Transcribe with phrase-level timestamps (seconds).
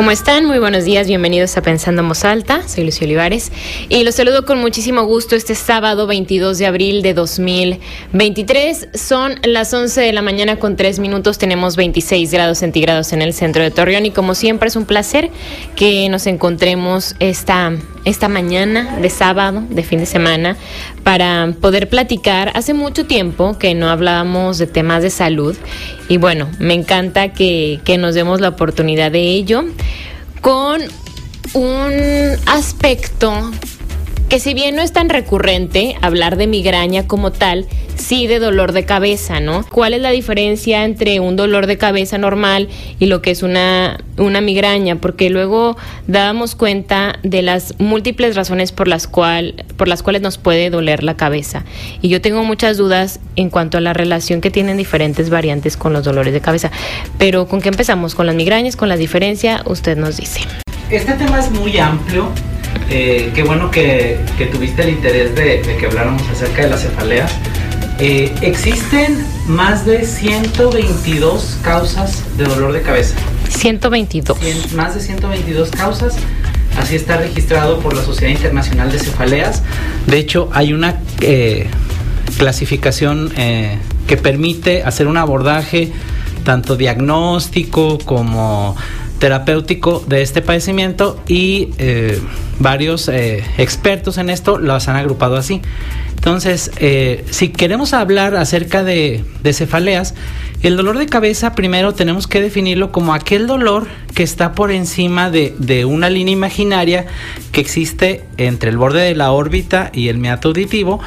[0.00, 0.46] ¿Cómo están?
[0.46, 2.66] Muy buenos días, bienvenidos a Pensando en Voz Alta.
[2.66, 3.52] Soy Lucio Olivares
[3.90, 8.88] y los saludo con muchísimo gusto este sábado 22 de abril de 2023.
[8.94, 13.34] Son las 11 de la mañana con 3 minutos, tenemos 26 grados centígrados en el
[13.34, 15.28] centro de Torreón y como siempre es un placer
[15.76, 17.70] que nos encontremos esta,
[18.04, 20.56] esta mañana de sábado, de fin de semana,
[21.02, 22.50] para poder platicar.
[22.54, 25.56] Hace mucho tiempo que no hablábamos de temas de salud
[26.08, 29.64] y bueno, me encanta que, que nos demos la oportunidad de ello
[30.40, 30.80] con
[31.54, 31.92] un
[32.46, 33.50] aspecto
[34.30, 38.70] que si bien no es tan recurrente hablar de migraña como tal, sí de dolor
[38.70, 39.66] de cabeza, ¿no?
[39.68, 42.68] ¿Cuál es la diferencia entre un dolor de cabeza normal
[43.00, 44.94] y lo que es una, una migraña?
[44.94, 50.38] Porque luego dábamos cuenta de las múltiples razones por las, cual, por las cuales nos
[50.38, 51.64] puede doler la cabeza.
[52.00, 55.92] Y yo tengo muchas dudas en cuanto a la relación que tienen diferentes variantes con
[55.92, 56.70] los dolores de cabeza.
[57.18, 58.14] Pero ¿con qué empezamos?
[58.14, 58.76] ¿Con las migrañas?
[58.76, 59.64] ¿Con la diferencia?
[59.66, 60.42] Usted nos dice.
[60.88, 62.32] Este tema es muy amplio
[62.88, 66.82] eh, qué bueno que, que, tuviste el interés de, de, que habláramos acerca de las
[66.82, 67.32] cefaleas.
[67.98, 73.14] Eh, existen más de 122 causas de dolor de cabeza.
[73.48, 74.38] 122.
[74.38, 76.16] Cien, más de 122 causas.
[76.78, 79.62] Así está registrado por la Sociedad Internacional de Cefaleas.
[80.06, 81.68] De hecho, hay una eh,
[82.38, 83.32] clasificación
[84.06, 85.92] que permite hacer un abordaje
[86.44, 88.76] tanto diagnóstico como
[89.20, 92.18] terapéutico de este padecimiento y eh,
[92.58, 95.60] varios eh, expertos en esto los han agrupado así.
[96.16, 100.14] Entonces, eh, si queremos hablar acerca de, de, cefaleas,
[100.62, 105.30] el dolor de cabeza primero tenemos que definirlo como aquel dolor que está por encima
[105.30, 107.06] de, de una línea imaginaria
[107.52, 111.00] que existe entre el borde de la órbita y el meato auditivo.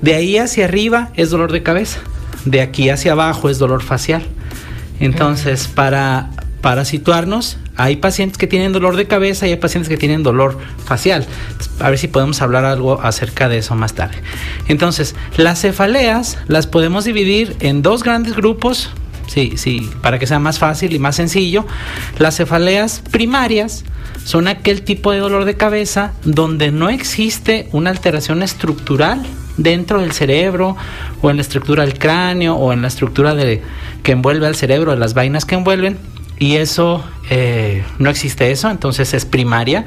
[0.00, 2.00] De ahí hacia arriba es dolor de cabeza,
[2.44, 4.24] de aquí hacia abajo es dolor facial.
[5.00, 6.30] Entonces, para,
[6.62, 10.58] para situarnos, hay pacientes que tienen dolor de cabeza y hay pacientes que tienen dolor
[10.84, 11.26] facial.
[11.80, 14.14] A ver si podemos hablar algo acerca de eso más tarde.
[14.68, 18.90] Entonces, las cefaleas las podemos dividir en dos grandes grupos.
[19.26, 21.66] Sí, sí, para que sea más fácil y más sencillo.
[22.18, 23.84] Las cefaleas primarias
[24.24, 30.12] son aquel tipo de dolor de cabeza donde no existe una alteración estructural dentro del
[30.12, 30.76] cerebro
[31.22, 33.62] o en la estructura del cráneo o en la estructura de,
[34.04, 35.98] que envuelve al cerebro, de las vainas que envuelven
[36.42, 39.84] y eso eh, no existe eso, entonces es primaria.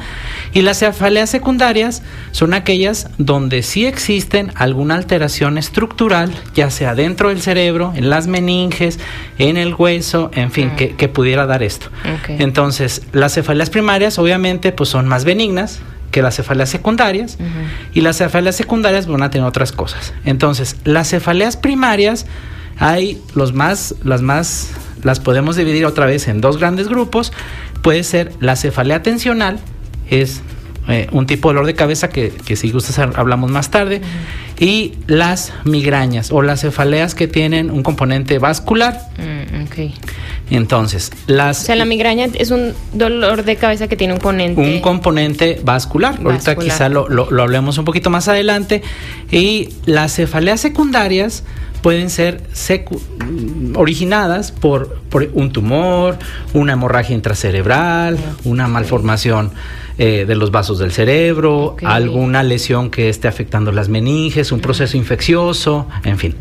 [0.54, 2.02] Y las cefaleas secundarias
[2.32, 8.28] son aquellas donde sí existen alguna alteración estructural, ya sea dentro del cerebro, en las
[8.28, 9.02] meninges,
[9.38, 10.76] en el hueso, en fin, mm.
[10.78, 11.88] que, que, pudiera dar esto.
[12.22, 12.38] Okay.
[12.40, 17.96] Entonces, las cefaleas primarias obviamente pues son más benignas, que las cefaleas secundarias uh -huh.
[17.96, 20.14] y las cefaleas secundarias van a tener otras cosas.
[20.24, 22.26] Entonces, las cefaleas primarias
[22.78, 24.72] hay los más las más
[25.06, 27.32] las podemos dividir otra vez en dos grandes grupos.
[27.82, 29.60] Puede ser la cefalea tensional,
[30.10, 30.42] es
[30.88, 34.60] eh, un tipo de dolor de cabeza que, que si gustas hablamos más tarde, uh
[34.60, 34.66] -huh.
[34.68, 39.00] y las migrañas o las cefaleas que tienen un componente vascular.
[39.18, 39.94] Mm, okay.
[40.52, 41.62] Entonces, las...
[41.62, 44.62] O sea, la migraña es un dolor de cabeza que tiene un componente...
[44.62, 46.12] Un componente vascular.
[46.12, 46.34] vascular.
[46.34, 48.84] Ahorita quizá lo, lo, lo hablemos un poquito más adelante.
[49.32, 51.44] Y las cefaleas secundarias
[51.86, 52.42] pueden ser
[53.76, 56.18] originadas por, por, un tumor,
[56.56, 59.52] una hemorragia intracerebral, una malformación
[60.00, 61.88] eh, de los vasos del cerebro, okay.
[61.88, 66.34] alguna lesión que esté afectando las meninges, un proceso infeccioso, en fin.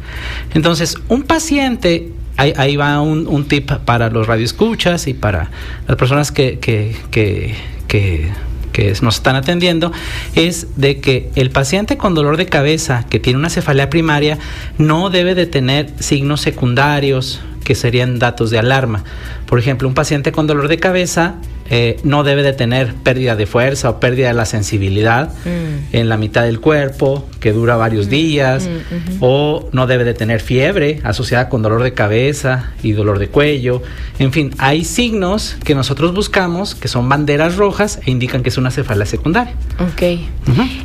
[0.54, 5.52] Entonces, un paciente Ahí, ahí, va un, un, tip para los radioescuchas y para
[5.86, 7.54] las personas que, que, que,
[7.86, 8.28] que,
[8.74, 9.92] que nos están atendiendo,
[10.34, 14.38] es de que el paciente con dolor de cabeza que tiene una cefalea primaria
[14.76, 19.04] no debe de tener signos secundarios que serían datos de alarma.
[19.46, 21.36] Por ejemplo, un paciente con dolor de cabeza
[21.70, 25.94] eh, no debe de tener pérdida de fuerza o pérdida de la sensibilidad mm.
[25.96, 28.10] en la mitad del cuerpo que dura varios mm.
[28.10, 29.16] días mm -hmm.
[29.20, 33.82] o no debe de tener fiebre asociada con dolor de cabeza y dolor de cuello.
[34.18, 38.58] En fin, hay signos que nosotros buscamos que son banderas rojas e indican que es
[38.58, 39.54] una cefalea secundaria.
[39.78, 40.20] Ok.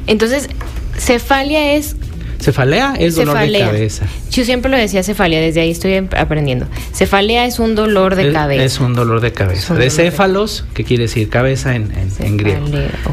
[0.07, 0.49] Entonces,
[0.97, 1.95] cefalia es
[2.39, 4.05] Cefalea es dolor de cabeza.
[4.31, 6.67] Yo siempre lo decía cefalea, desde ahí estoy aprendiendo.
[6.93, 8.63] Cefalea es un dolor de cabeza.
[8.63, 9.73] Es un dolor de cabeza.
[9.73, 12.65] De céfalos, que quiere decir cabeza en, en, griego.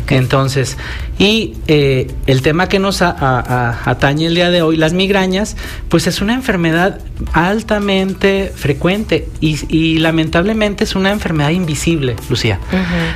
[0.09, 0.77] Entonces,
[1.19, 5.57] y eh, el tema que nos atañe el día de hoy, las migrañas,
[5.89, 7.01] pues es una enfermedad
[7.33, 12.61] altamente frecuente y, lamentablemente es una enfermedad invisible, Lucía.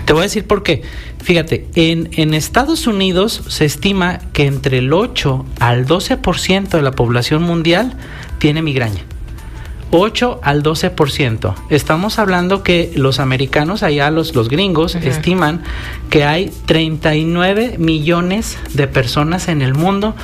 [0.05, 0.83] Te voy a decir por qué.
[1.23, 6.93] Fíjate, en, en Estados Unidos se estima que entre el 8 al 12% de la
[6.93, 7.95] población mundial
[8.39, 9.05] tiene migraña.
[9.91, 11.55] 8 al 12%.
[11.69, 15.63] Estamos hablando que los americanos, allá los, los gringos, estiman
[16.11, 20.15] que hay 39 millones de personas en el mundo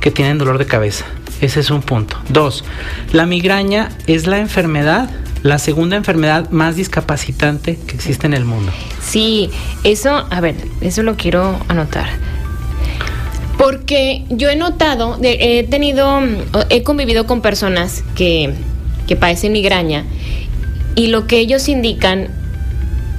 [0.00, 1.06] que tienen dolor de cabeza.
[1.40, 2.18] Ese es un punto.
[2.28, 2.64] Dos,
[3.12, 5.10] la migraña es la enfermedad,
[5.44, 8.72] la segunda enfermedad más discapacitante que existe en el mundo.
[9.00, 9.50] Sí,
[9.84, 12.08] eso, a ver, eso lo quiero anotar.
[13.56, 16.20] Porque yo he notado, he tenido,
[16.70, 18.52] he convivido con personas que
[19.06, 20.04] que padecen migraña
[20.94, 22.28] y lo que ellos indican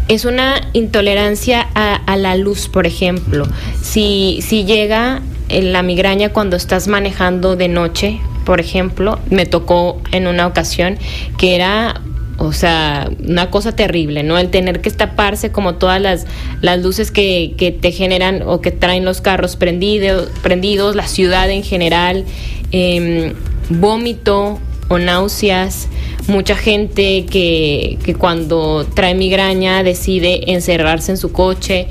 [0.07, 3.47] es una intolerancia a, la luz, por ejemplo.
[3.81, 10.27] Si, si llega la migraña cuando estás manejando de noche, por ejemplo, me tocó en
[10.27, 10.99] una ocasión
[11.39, 12.01] que era
[12.37, 14.37] o sea, una cosa terrible, ¿no?
[14.37, 16.25] El tener que estaparse como todas las,
[16.61, 21.63] las luces que, que, te generan o que traen los carros prendidos, la ciudad en
[21.63, 22.25] general,
[22.71, 23.33] eh,
[23.69, 25.87] vómito, o náuseas,
[26.27, 31.87] mucha gente que, que, cuando trae migraña decide encerrarse en su coche,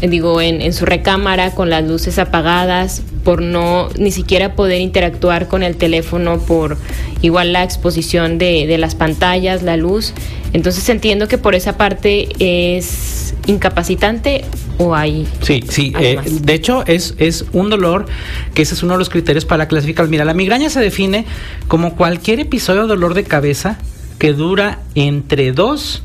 [0.00, 5.48] digo, en, en, su recámara con las luces apagadas, por no ni siquiera poder interactuar
[5.48, 6.76] con el teléfono por
[7.22, 10.12] igual la exposición de, de las pantallas, la luz.
[10.52, 14.44] Entonces entiendo que por esa parte es incapacitante
[14.78, 15.26] o hay.
[15.42, 15.92] Sí, sí.
[15.98, 18.06] Eh, de hecho, es, es un dolor
[18.54, 20.08] que ese es uno de los criterios para clasificar.
[20.08, 21.24] Mira, la migraña se define
[21.68, 23.78] como cualquier episodio de dolor de cabeza
[24.18, 26.02] que dura entre 2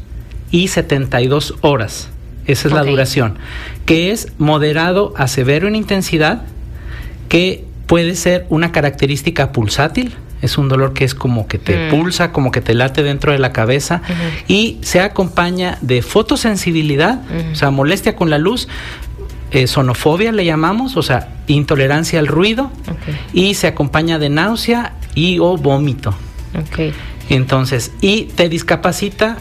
[0.51, 2.09] y 72 horas.
[2.47, 3.37] Esa es la duración.
[3.85, 6.43] Que es moderado a severo en intensidad,
[7.29, 11.89] que puede ser una característica pulsátil, es un dolor que es como que te mm.
[11.91, 14.01] pulsa, como que te late dentro de la cabeza
[14.47, 17.21] y se acompaña de fotosensibilidad,
[17.51, 18.67] o sea, molestia con la luz,
[19.51, 22.71] eh, sonofobia le llamamos, o sea, intolerancia al ruido
[23.33, 26.15] y se acompaña de náusea y o vómito.
[27.29, 29.37] Entonces, y te discapacita,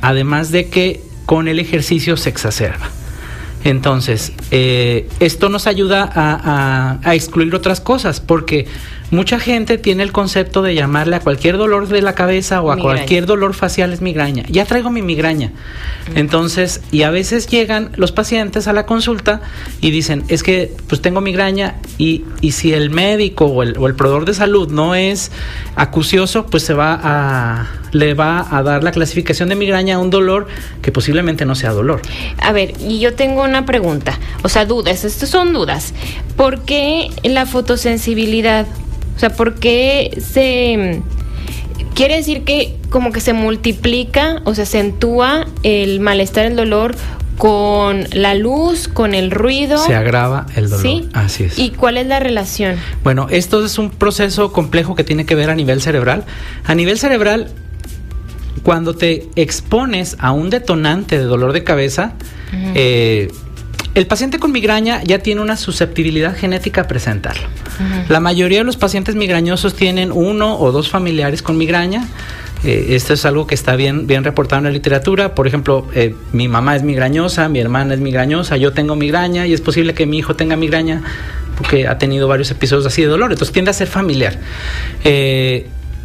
[0.00, 2.88] además de que con el ejercicio se exacerba.
[3.62, 8.66] Entonces, eh, esto nos ayuda a, excluir otras cosas, porque
[9.10, 12.76] mucha gente tiene el concepto de llamarle a cualquier dolor de la cabeza o a
[12.76, 14.44] cualquier dolor facial es migraña.
[14.48, 15.52] Ya traigo mi migraña.
[16.14, 19.40] Entonces, y a veces llegan los pacientes a la consulta
[19.80, 23.86] y dicen, es que pues tengo migraña y, y si el médico o el, o
[23.86, 25.30] el proveedor de salud no es
[25.76, 30.10] acucioso, pues se va a, le va a dar la clasificación de migraña a un
[30.10, 30.46] dolor
[30.82, 32.02] que posiblemente no sea dolor.
[32.38, 35.94] A ver, y yo tengo una pregunta, o sea, dudas, estas son dudas.
[36.36, 38.66] ¿Por qué la fotosensibilidad?
[39.20, 41.02] O sea, ¿por qué se
[41.94, 46.94] quiere decir que como que se multiplica o se acentúa el malestar, el dolor
[47.36, 49.76] con la luz, con el ruido.
[49.76, 50.80] Se agrava el dolor.
[50.80, 51.10] Sí.
[51.12, 51.58] Así es.
[51.58, 52.76] ¿Y cuál es la relación?
[53.04, 56.24] Bueno, esto es un proceso complejo que tiene que ver a nivel cerebral.
[56.64, 57.48] A nivel cerebral,
[58.62, 62.14] cuando te expones a un detonante de dolor de cabeza,
[62.74, 63.30] eh,
[63.94, 67.48] el paciente con migraña ya tiene una susceptibilidad genética a presentarlo.
[68.08, 72.06] La mayoría de los pacientes migrañosos tienen uno o dos familiares con migraña.
[72.62, 75.34] Eh, esto es algo que está bien, bien reportado en la literatura.
[75.34, 79.54] Por ejemplo, eh, mi mamá es migrañosa, mi hermana es migrañosa, yo tengo migraña y
[79.54, 81.02] es posible que mi hijo tenga migraña
[81.56, 83.32] porque ha tenido varios episodios así de dolor.
[83.32, 84.38] Entonces tiende a ser familiar.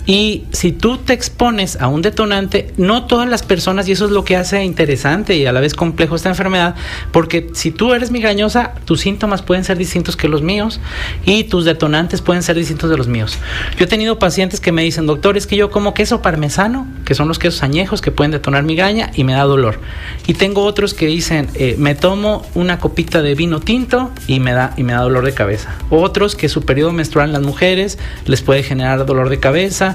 [0.05, 4.11] Y si tú te expones a un detonante, no todas las personas, y eso es
[4.11, 6.75] lo que hace interesante y a la vez complejo esta enfermedad,
[7.11, 10.79] porque si tú eres migrañosa, tus síntomas pueden ser distintos que los míos
[11.25, 13.37] y tus detonantes pueden ser distintos de los míos.
[13.77, 17.15] Yo he tenido pacientes que me dicen, doctor, es que yo como queso parmesano, que
[17.15, 19.79] son los quesos añejos que pueden detonar migraña y me da dolor.
[20.27, 24.53] Y tengo otros que dicen, eh, me tomo una copita de vino tinto y me,
[24.53, 25.75] da, y me da dolor de cabeza.
[25.89, 29.94] Otros que su periodo menstrual en las mujeres les puede generar dolor de cabeza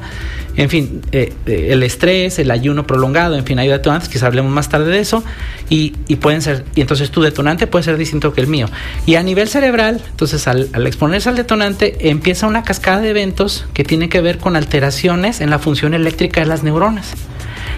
[0.57, 4.53] en fin, eh, eh, el estrés, el ayuno prolongado, en fin, hay detonantes, quizás hablemos
[4.53, 5.25] más tarde de eso,
[5.69, 8.67] y, pueden ser, y entonces tu detonante puede ser distinto que el mío.
[9.07, 13.85] Y a nivel cerebral, entonces al, exponerse al detonante, empieza una cascada de eventos que
[13.85, 17.13] tiene que ver con alteraciones en la función eléctrica de las neuronas.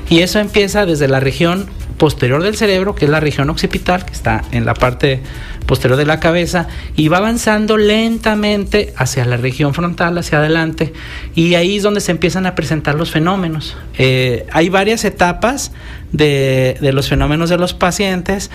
[0.09, 1.67] Y eso empieza desde la región
[2.03, 5.21] posterior del cerebro, que es la región occipital, que está en la parte
[5.67, 6.67] posterior de la cabeza,
[6.97, 10.93] y va avanzando lentamente hacia la región frontal, hacia adelante,
[11.37, 13.77] y ahí es donde se empiezan a presentar los fenómenos.
[13.99, 15.71] Eh, hay varias etapas
[16.11, 18.51] de, los fenómenos de los pacientes.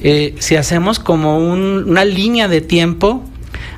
[0.00, 3.24] Eh, si hacemos como una línea de tiempo,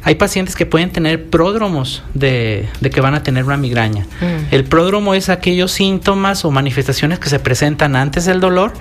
[0.05, 4.07] hay pacientes que pueden tener pródromos de, que van a tener una migraña.
[4.21, 4.55] Mm.
[4.55, 8.75] El pródromo es aquellos síntomas o manifestaciones que se presentan antes del dolor,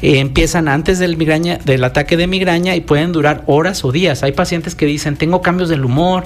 [0.00, 4.22] eh, empiezan antes del, migraña, del ataque de migraña y pueden durar horas o días.
[4.22, 6.24] Hay pacientes que dicen, tengo cambios del humor,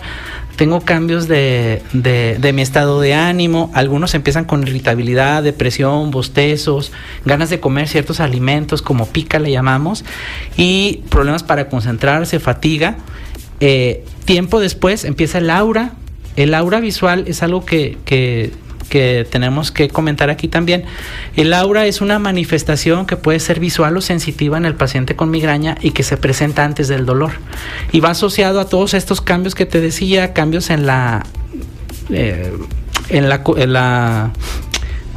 [0.55, 3.71] tengo cambios de, de, mi estado de ánimo.
[3.75, 6.93] Algunos empiezan con irritabilidad, depresión, bostezos,
[7.25, 10.05] ganas de comer ciertos alimentos como pica le llamamos,
[10.57, 12.97] y problemas para concentrarse, fatiga.
[13.61, 15.93] Eh, tiempo después empieza el aura.
[16.37, 18.53] El aura visual es algo que, que,
[19.31, 20.85] tenemos que comentar aquí también.
[21.37, 25.31] El aura es una manifestación que puede ser visual o sensitiva en el paciente con
[25.31, 27.33] migraña y que se presenta antes del dolor.
[27.93, 31.25] Y va asociado a todos estos cambios que te decía, cambios en la...
[32.11, 32.53] Eh,
[33.09, 34.33] en la, en la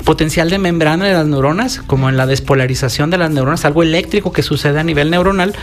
[0.06, 4.32] potencial de membrana de las neuronas, como en la despolarización de las neuronas, algo eléctrico
[4.32, 5.54] que sucede a nivel neuronal,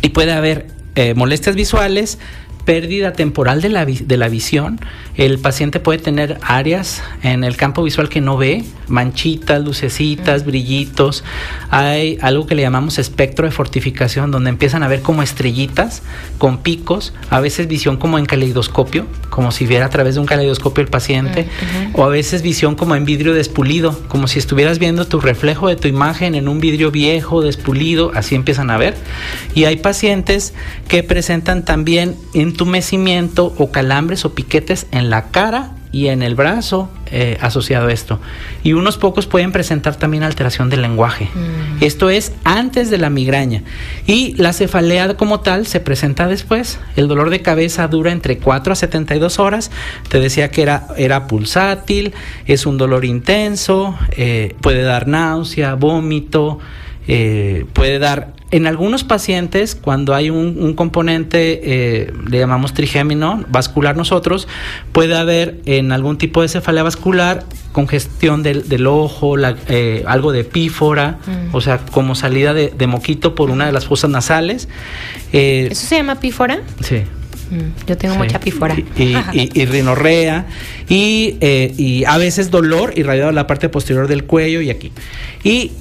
[0.00, 2.18] y puede haber eh, molestias visuales,
[2.64, 4.80] pérdida temporal de la, de la visión.
[5.16, 11.24] El paciente puede tener áreas en el campo visual que no ve, manchitas, lucecitas, brillitos.
[11.70, 16.02] Hay algo que le llamamos espectro de fortificación, donde empiezan a ver como estrellitas
[16.38, 20.26] con picos, a veces visión como en caleidoscopio, como si viera a través de un
[20.26, 21.46] caleidoscopio el paciente,
[21.94, 25.76] o a veces visión como en vidrio despulido, como si estuvieras viendo tu reflejo de
[25.76, 28.94] tu imagen en un vidrio viejo, despulido, así empiezan a ver.
[29.54, 30.54] Y hay pacientes
[30.88, 32.16] que presentan también
[32.52, 37.92] entumecimiento o calambres o piquetes en la cara y en el brazo eh, asociado a
[37.92, 38.18] esto.
[38.62, 41.26] Y unos pocos pueden presentar también alteración del lenguaje.
[41.26, 41.82] Mm.
[41.82, 43.62] Esto es antes de la migraña.
[44.06, 46.80] Y la cefalea como tal se presenta después.
[46.96, 49.70] El dolor de cabeza dura entre 4 a 72 horas.
[50.08, 52.14] Te decía que era, era pulsátil,
[52.46, 56.58] es un dolor intenso, eh, puede dar náusea, vómito,
[57.08, 63.96] eh, puede dar en algunos pacientes, cuando hay un, componente, eh, le llamamos trigémino vascular
[63.96, 64.46] nosotros,
[64.92, 70.44] puede haber en algún tipo de cefalea vascular congestión del, del ojo, eh, algo de
[70.44, 71.54] pífora, mm.
[71.54, 74.68] o sea, como salida de, moquito por una de las fosas nasales.
[75.32, 76.60] ¿Eso se llama pífora?
[76.80, 77.04] Sí.
[77.50, 78.76] Mm, yo tengo mucha pífora.
[78.96, 80.44] Y, y, rinorrea.
[80.90, 84.92] Y, y, a veces dolor irradiado en la parte posterior del cuello y aquí.
[85.42, 85.72] Y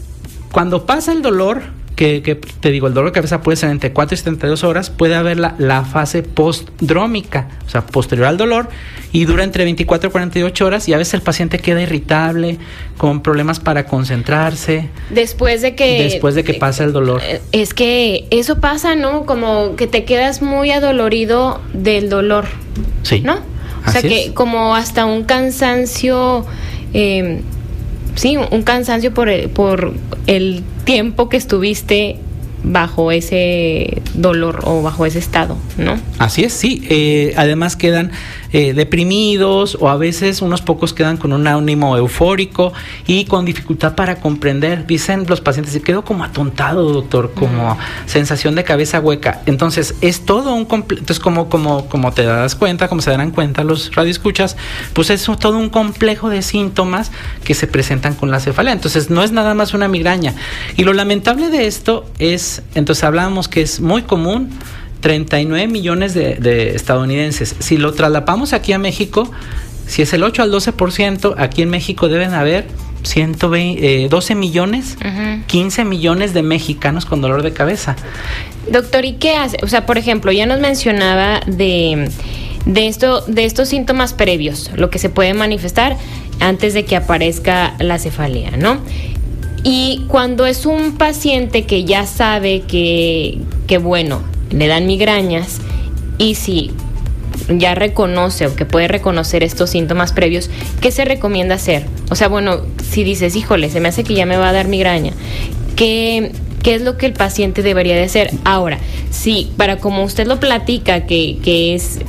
[0.51, 1.62] cuando pasa el dolor,
[1.96, 5.13] que, te digo, el dolor de cabeza puede ser entre 4 y 72 horas, puede
[5.13, 8.70] haber la, la, fase postdrómica, o sea, posterior al dolor,
[9.12, 12.58] y dura entre 24 y 48 horas, y a veces el paciente queda irritable,
[12.98, 14.89] con problemas para concentrarse.
[15.12, 16.03] Después de que...
[16.03, 17.22] Después de que pasa el dolor.
[17.51, 19.27] Es que eso pasa, ¿no?
[19.27, 22.46] Como que te quedas muy adolorido del dolor.
[23.03, 23.20] Sí.
[23.20, 23.39] ¿No?
[23.86, 26.46] O sea, que como hasta un cansancio...
[26.93, 27.41] Eh,
[28.15, 29.94] sí, un cansancio por el, por
[30.27, 32.18] el tiempo que estuviste
[32.63, 36.00] bajo ese dolor o bajo ese estado, ¿no?
[36.20, 36.84] Así es, sí.
[36.89, 38.12] Eh, además quedan
[38.53, 42.74] eh, deprimidos o a veces unos pocos quedan con un ánimo eufórico
[43.08, 44.86] y con dificultad para comprender.
[44.86, 49.41] Dicen los pacientes, se quedó como atontado, doctor, como sensación de cabeza hueca.
[49.46, 53.31] Entonces, es todo un complejo, entonces como, como, como te das cuenta, como se darán
[53.31, 54.58] cuenta los radioescuchas,
[54.93, 57.12] pues es todo un complejo de síntomas
[57.43, 58.74] que se presentan con la cefalea.
[58.74, 60.36] Entonces, no es nada más una migraña.
[60.75, 64.50] Y lo lamentable de esto es, entonces hablábamos que es muy común
[65.01, 67.55] 39 millones de, estadounidenses.
[67.60, 69.29] Si lo traslapamos aquí a México,
[69.88, 72.67] si es el 8 al 12%, aquí en México deben haber
[73.03, 74.98] 120, 12 eh, millones,
[75.48, 77.96] 15 millones de mexicanos con dolor de cabeza.
[78.72, 79.58] Doctor, ¿y qué hace?
[79.63, 82.10] O sea, por ejemplo, ya nos mencionaba de,
[82.65, 85.98] de, esto, de estos síntomas previos, lo que se puede manifestar
[86.39, 88.79] antes de que aparezca la cefalea, ¿no?
[89.63, 95.60] Y cuando es un paciente que ya sabe que, que bueno, le dan migrañas
[96.17, 96.72] y si
[97.50, 100.50] ya reconoce o que puede reconocer estos síntomas previos,
[100.81, 101.86] ¿qué se recomienda hacer?
[102.10, 104.67] O sea, bueno, si dices, híjole, se me hace que ya me va a dar
[104.67, 105.13] migraña,
[105.75, 106.31] ¿qué,
[106.63, 108.31] qué es lo que el paciente debería de hacer?
[108.43, 108.79] Ahora,
[109.10, 112.00] sí, para como usted lo platica, que, que es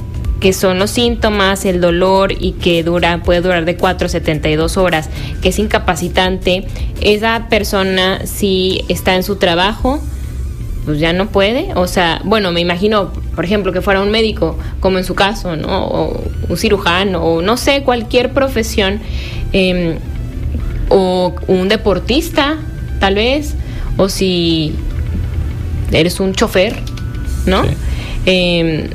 [0.41, 4.77] que son los síntomas, el dolor y que dura, puede durar de 4 a 72
[4.77, 5.09] horas,
[5.41, 6.67] que es incapacitante,
[7.01, 10.03] esa persona si está en su trabajo,
[10.85, 11.69] pues ya no puede.
[11.75, 15.57] O sea, bueno, me imagino, por ejemplo, que fuera un médico, como en su caso,
[15.57, 15.87] ¿no?
[15.87, 19.01] O un cirujano, o no sé, cualquier profesión,
[19.53, 19.97] em,
[20.89, 22.59] o un deportista,
[23.01, 23.55] tal vez,
[23.97, 24.75] o si
[25.93, 26.77] eres un chofer,
[27.47, 27.63] ¿no?
[28.27, 28.89] Em,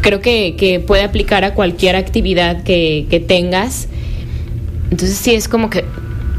[0.00, 3.88] creo que, puede aplicar a cualquier actividad que, que tengas.
[4.90, 5.84] Entonces sí es como que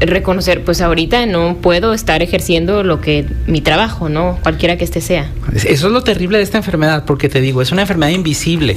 [0.00, 4.38] reconocer, pues ahorita no puedo estar ejerciendo lo que mi trabajo, ¿no?
[4.42, 5.30] Cualquiera que este sea.
[5.54, 8.76] Eso es lo terrible de esta enfermedad, porque te digo, es una enfermedad invisible.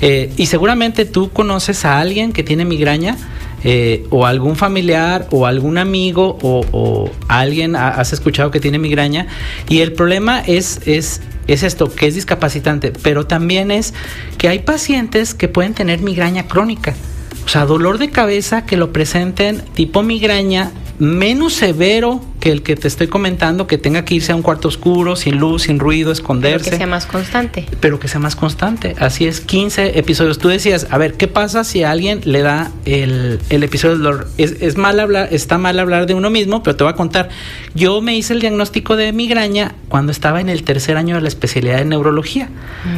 [0.00, 3.16] Eh, y seguramente tú conoces a alguien que tiene migraña.
[3.64, 9.28] Eh, o algún familiar o algún amigo o, alguien has escuchado que tiene migraña
[9.68, 13.94] y el problema es, es, es esto, que es discapacitante, pero también es
[14.36, 16.96] que hay pacientes que pueden tener migraña crónica.
[17.44, 20.70] O sea, dolor de cabeza que lo presenten tipo migraña
[21.02, 24.68] menos severo que el que te estoy comentando, que tenga que irse a un cuarto
[24.68, 26.64] oscuro, sin luz, sin ruido, esconderse.
[26.66, 27.66] Pero que sea más constante.
[27.80, 28.94] Pero que sea más constante.
[29.00, 30.38] Así es, 15 episodios.
[30.38, 34.28] Tú decías, a ver, ¿qué pasa si a alguien le da el, episodio del dolor?
[34.38, 37.30] Es, mal hablar, está mal hablar de uno mismo, pero te voy a contar.
[37.74, 41.28] Yo me hice el diagnóstico de migraña cuando estaba en el tercer año de la
[41.28, 42.48] especialidad de neurología.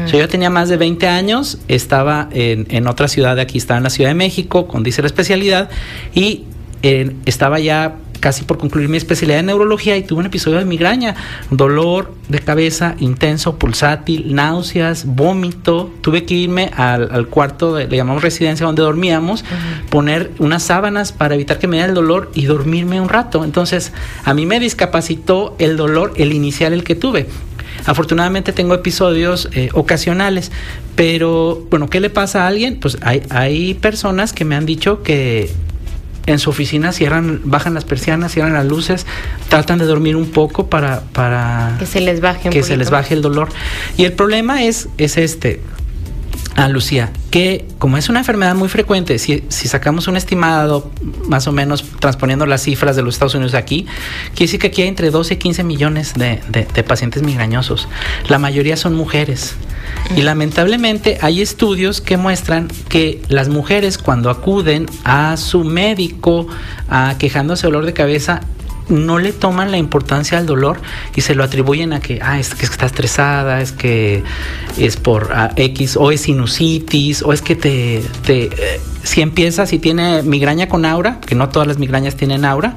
[0.04, 3.56] O sea, yo tenía más de 20 años, estaba en, en otra ciudad de aquí,
[3.56, 5.70] estaba en la Ciudad de México, con dice la especialidad,
[6.14, 6.44] y
[7.24, 11.14] estaba ya casi por concluir mi especialidad en neurología y tuve un episodio de migraña,
[11.50, 15.90] dolor de cabeza intenso, pulsátil, náuseas, vómito.
[16.00, 19.44] Tuve que irme al, cuarto, le llamamos residencia, donde dormíamos,
[19.90, 23.44] poner unas sábanas para evitar que me diera el dolor y dormirme un rato.
[23.44, 23.92] Entonces,
[24.24, 27.26] a mí me discapacitó el dolor, el inicial, el que tuve.
[27.84, 30.50] Afortunadamente tengo episodios eh, ocasionales,
[30.96, 32.80] pero bueno, ¿qué le pasa a alguien?
[32.80, 35.50] Pues hay, hay personas que me han dicho que
[36.26, 39.06] en su oficina cierran, bajan las persianas, cierran las luces,
[39.48, 43.14] tratan de dormir un poco para, para que se les baje que se les baje
[43.14, 43.48] el dolor.
[43.96, 45.60] Y el problema es, es este,
[46.56, 50.90] a Lucía, que como es una enfermedad muy frecuente, si, si, sacamos un estimado
[51.26, 53.86] más o menos transponiendo las cifras de los Estados Unidos aquí,
[54.34, 57.88] quiere decir que aquí hay entre 12 y 15 millones de, de pacientes migrañosos.
[58.28, 59.56] La mayoría son mujeres.
[60.16, 66.46] Y lamentablemente hay estudios que muestran que las mujeres cuando acuden a su médico
[66.88, 68.40] a quejándose de dolor de cabeza
[68.88, 70.80] no le toman la importancia al dolor
[71.14, 74.22] y se lo atribuyen a que, ah, es que está estresada, es que
[74.78, 79.66] es por ah, X, o es sinusitis, o es que te, te eh, si empieza,
[79.66, 82.76] si tiene migraña con aura, que no todas las migrañas tienen aura,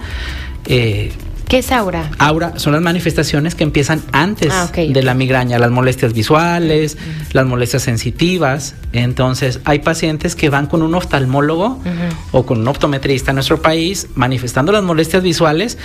[0.66, 1.12] eh,
[1.48, 2.12] ¿Qué es aura?
[2.18, 6.98] Aura son las manifestaciones que empiezan antes ah, de la migraña, las molestias visuales,
[7.32, 8.76] las molestias sensitivas.
[8.92, 11.80] Entonces, hay pacientes que van con un oftalmólogo
[12.32, 15.78] o con un optometrista en nuestro país manifestando las molestias visuales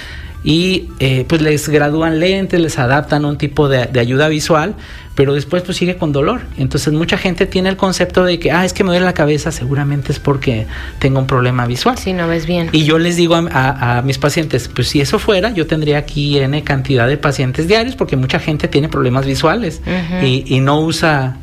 [0.44, 4.74] y eh, pues les gradúan lentes, les adaptan un tipo de, ayuda visual,
[5.14, 6.40] pero después pues sigue con dolor.
[6.59, 9.52] Entonces mucha gente tiene el concepto de que, ah, es que me duele la cabeza,
[9.52, 10.66] seguramente es porque
[10.98, 11.96] tengo un problema visual.
[11.96, 12.70] Si no ves bien.
[12.72, 16.62] Y yo les digo a, mis pacientes, pues si eso fuera, yo tendría aquí N
[16.64, 19.81] cantidad de pacientes diarios porque mucha gente tiene problemas visuales
[20.22, 21.38] y, no usa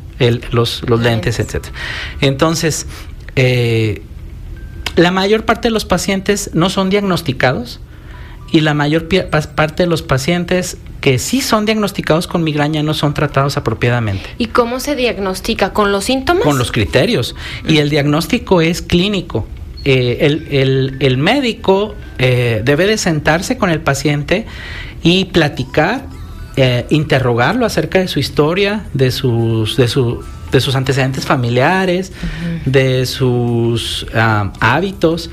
[0.50, 1.66] los, lentes, etc.
[2.20, 2.86] Entonces,
[3.36, 4.02] eh,
[4.96, 7.80] la mayor parte de los pacientes no son diagnosticados
[8.52, 9.08] y la mayor
[9.54, 14.28] parte de los pacientes que sí son diagnosticados con migraña no son tratados apropiadamente.
[14.38, 15.72] ¿Y cómo se diagnostica?
[15.72, 16.44] ¿Con los síntomas?
[16.44, 17.34] Con los criterios.
[17.66, 19.46] Y el diagnóstico es clínico.
[19.84, 24.44] Eh, el, médico eh, debe de sentarse con el paciente
[25.02, 26.04] y platicar,
[26.56, 32.12] eh, interrogarlo acerca de su historia, de sus, de su, de sus antecedentes familiares,
[32.66, 35.30] de sus ah, hábitos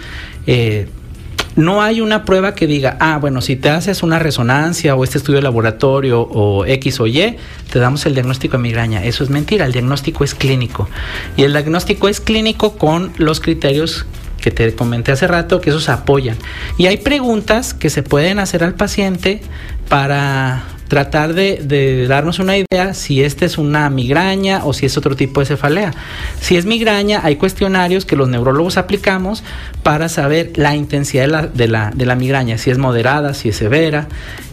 [1.58, 5.17] no hay una prueba que diga, ah, bueno, si te haces una resonancia o este
[5.17, 7.36] estudio de laboratorio o X o Y,
[7.72, 9.04] te damos el diagnóstico de migraña.
[9.04, 10.88] Eso es mentira, el diagnóstico es clínico.
[11.36, 14.06] Y el diagnóstico es clínico con los criterios
[14.39, 16.38] que te comenté hace rato, que esos apoyan.
[16.78, 19.41] Y hay preguntas que se pueden hacer al paciente
[19.89, 25.15] para tratar de, darnos una idea si esta es una migraña o si es otro
[25.15, 25.93] tipo de cefalea.
[26.39, 29.43] Si es migraña, hay cuestionarios que los neurólogos aplicamos
[29.84, 34.08] para saber la intensidad de la, de la, migraña, si es moderada, si es severa.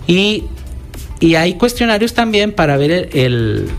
[0.07, 0.44] Y,
[1.38, 3.70] hay cuestionarios también para ver el,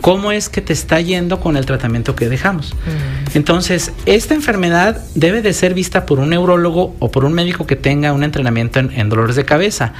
[0.00, 2.74] cómo es que te está yendo con el tratamiento que dejamos.
[2.74, 3.36] Mm.
[3.36, 7.74] Entonces, esta enfermedad debe de ser vista por un neurólogo o por un médico que
[7.74, 9.94] tenga un entrenamiento en dolores de cabeza.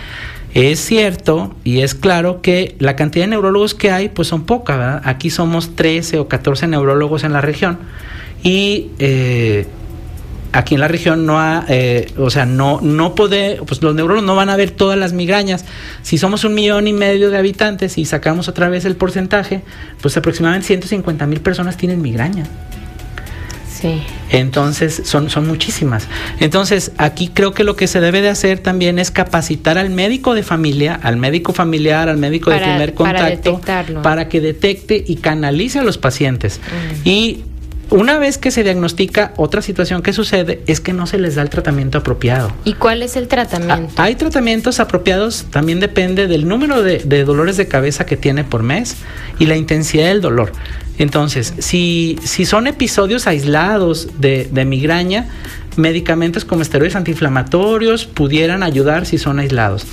[0.55, 4.77] Es cierto y es claro que la cantidad de neurólogos que hay pues son pocas,
[4.77, 5.03] ¿verdad?
[5.05, 7.79] Aquí somos 13 o 14 neurólogos en la región
[8.43, 9.67] y eh,
[10.53, 14.27] aquí en la región no ha, eh, o sea, no, no puede, pues los neurólogos
[14.27, 15.65] no van a ver todas las migrañas.
[16.03, 19.63] Si somos un millón y medio de habitantes y sacamos otra vez el porcentaje,
[20.03, 22.45] pues aproximadamente 150 mil personas tienen migraña.
[23.83, 24.01] Sí.
[24.31, 26.07] Entonces, son, son muchísimas.
[26.39, 30.35] Entonces, aquí creo que lo que se debe de hacer también es capacitar al médico
[30.35, 33.61] de familia, al médico familiar, al médico de primer contacto,
[34.03, 36.61] para, que detecte y canalice a los pacientes.
[37.05, 37.09] Mm.
[37.09, 37.43] Y
[37.93, 41.43] una vez que se diagnostica otra situación que sucede es que no se les da
[41.43, 42.51] el tratamiento apropiado.
[42.65, 43.93] ¿Y cuál es el tratamiento?
[43.97, 48.63] Ah, hay tratamientos apropiados, también depende del número de, dolores de cabeza que tiene por
[48.63, 48.97] mes
[49.39, 50.53] y la intensidad del dolor.
[50.99, 55.29] Entonces, si, si son episodios aislados de, de migraña,
[55.77, 59.85] medicamentos como esteroides antiinflamatorios pudieran ayudar si son aislados.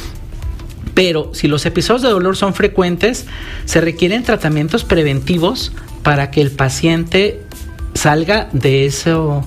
[0.93, 3.25] Pero si los episodios de dolor son frecuentes,
[3.65, 5.71] se requieren tratamientos preventivos
[6.03, 7.41] para que el paciente
[7.93, 9.43] salga de eso,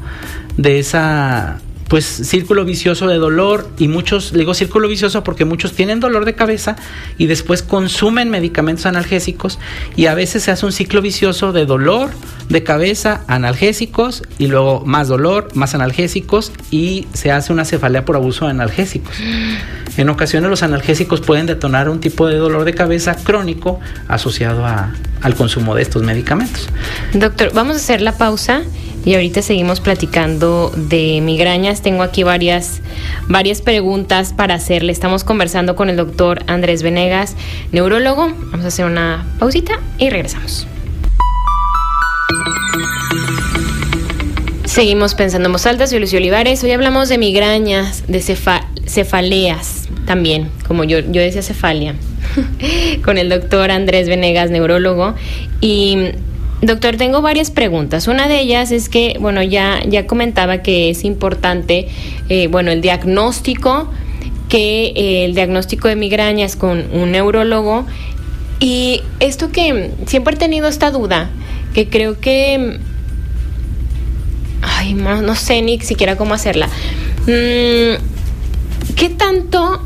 [0.57, 1.61] de esa
[1.93, 6.35] pues círculo vicioso de dolor y muchos, digo círculo vicioso porque muchos tienen dolor de
[6.35, 6.75] cabeza
[7.19, 9.59] y después consumen medicamentos analgésicos
[9.95, 12.09] y a veces se hace un ciclo vicioso de dolor
[12.49, 18.17] de cabeza, analgésicos y luego más dolor, más analgésicos y se hace una cefalea por
[18.17, 19.15] abuso de analgésicos.
[19.99, 24.65] En ocasiones los analgésicos pueden detonar un tipo de dolor de cabeza crónico asociado
[25.23, 26.69] al consumo de estos medicamentos.
[27.13, 28.63] Doctor, vamos a hacer la pausa
[29.05, 31.83] y ahorita seguimos platicando de migrañas.
[31.83, 32.81] Tengo aquí varias,
[33.29, 34.93] varias preguntas para hacerle.
[34.93, 37.37] Estamos conversando con el doctor Andrés Venegas,
[37.73, 38.33] neurólogo.
[38.51, 40.67] Vamos a hacer una pausita y regresamos.
[44.65, 46.63] Seguimos pensando en voz alta, soy Lucio Olivares.
[46.65, 48.23] Hoy hablamos de migrañas, de
[48.87, 51.95] cefaleas también, como yo, yo decía cefalia,
[53.05, 55.14] con el doctor Andrés Venegas, neurólogo.
[55.61, 56.12] Y
[56.62, 58.07] Doctor, tengo varias preguntas.
[58.07, 61.88] Una de ellas es que, bueno, ya, ya comentaba que es importante,
[62.29, 63.90] eh, bueno, el diagnóstico,
[64.49, 67.85] que eh, el diagnóstico de migrañas con un neurólogo.
[68.61, 71.31] Y esto que siempre he tenido esta duda,
[71.75, 72.79] que creo que,
[74.62, 76.68] ay, no, sé ni siquiera cómo hacerla.
[77.27, 77.99] Mm,
[78.95, 79.85] ¿Qué tanto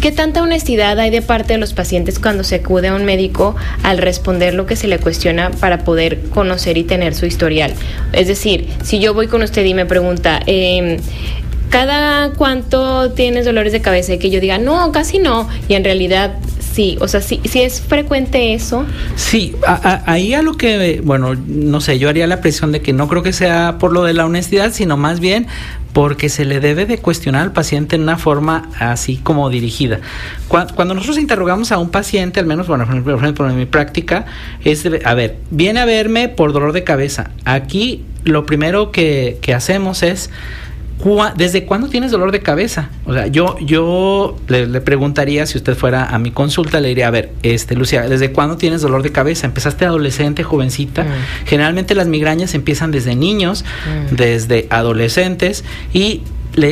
[0.00, 3.56] ¿Qué tanta honestidad hay de parte de los pacientes cuando se acude a un médico
[3.82, 7.74] al responder lo que se le cuestiona para poder conocer y tener su historial?
[8.12, 11.00] Es decir, si yo voy con usted y me pregunta, eh,
[11.68, 14.14] ¿cada cuánto tienes dolores de cabeza?
[14.14, 15.48] Y que yo diga, no, casi no.
[15.68, 16.36] Y en realidad
[16.72, 18.86] sí, o sea, sí, sí es frecuente eso.
[19.16, 19.54] Sí,
[20.06, 23.22] ahí a lo que, bueno, no sé, yo haría la presión de que no creo
[23.22, 25.46] que sea por lo de la honestidad, sino más bien
[25.92, 30.00] porque se le debe de cuestionar al paciente en una forma así como dirigida.
[30.48, 34.26] Cuando, nosotros interrogamos a un paciente, al menos, bueno, por ejemplo, en mi práctica,
[34.64, 37.30] es, a ver, viene a verme por dolor de cabeza.
[37.44, 40.30] Aquí lo primero que, que hacemos es
[41.36, 42.90] ¿Desde cuándo tienes dolor de cabeza?
[43.06, 47.10] O sea, yo, yo le, preguntaría si usted fuera a mi consulta, le diría, a
[47.10, 49.46] ver, este, Lucia, ¿desde cuándo tienes dolor de cabeza?
[49.46, 51.04] ¿Empezaste adolescente, jovencita?
[51.04, 51.46] Mm.
[51.46, 53.64] Generalmente las migrañas empiezan desde niños,
[54.10, 54.14] mm.
[54.14, 56.22] desde adolescentes y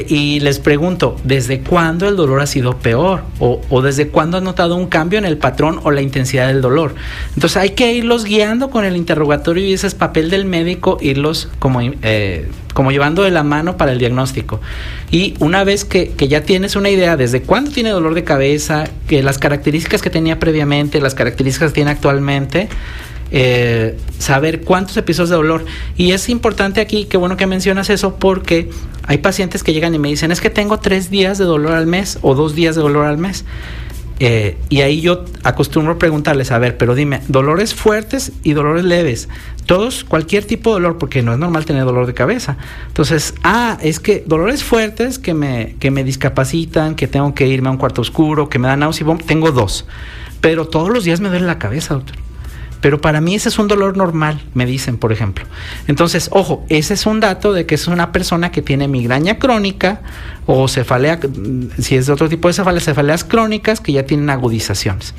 [0.09, 3.23] y les pregunto, ¿desde cuándo el dolor ha sido peor?
[3.39, 6.95] O, desde cuándo has notado un cambio en el patrón o la intensidad del dolor?
[7.35, 11.49] Entonces hay que irlos guiando con el interrogatorio y ese es papel del médico, irlos
[11.59, 14.61] como, eh, como llevando de la mano para el diagnóstico.
[15.11, 18.85] Y una vez que, que, ya tienes una idea desde cuándo tiene dolor de cabeza,
[19.07, 22.69] que las características que tenía previamente, las características que tiene actualmente,
[23.31, 25.65] eh, saber cuántos episodios de dolor.
[25.97, 28.71] Y es importante aquí, qué bueno que mencionas eso, porque
[29.05, 31.87] hay pacientes que llegan y me dicen, es que tengo tres días de dolor al
[31.87, 33.45] mes o dos días de dolor al mes.
[34.21, 39.29] Eh, y ahí yo acostumbro preguntarles, a ver, pero dime, dolores fuertes y dolores leves.
[39.67, 42.57] Todos, cualquier tipo de dolor, porque no es normal tener dolor de cabeza.
[42.89, 47.69] Entonces, ah, es que dolores fuertes que me, que me discapacitan, que tengo que irme
[47.69, 49.87] a un cuarto oscuro, que me dan náusea, tengo dos.
[50.41, 52.28] Pero todos los días me duele la cabeza, doctor.
[52.81, 55.45] Pero para mí ese es un dolor normal, me dicen, por ejemplo.
[55.87, 60.01] Entonces, ojo, ese es un dato de que es una persona que tiene migraña crónica
[60.47, 61.19] o cefalea,
[61.79, 65.15] si es de otro tipo de cefalea, cefaleas crónicas que ya tienen agudizaciones.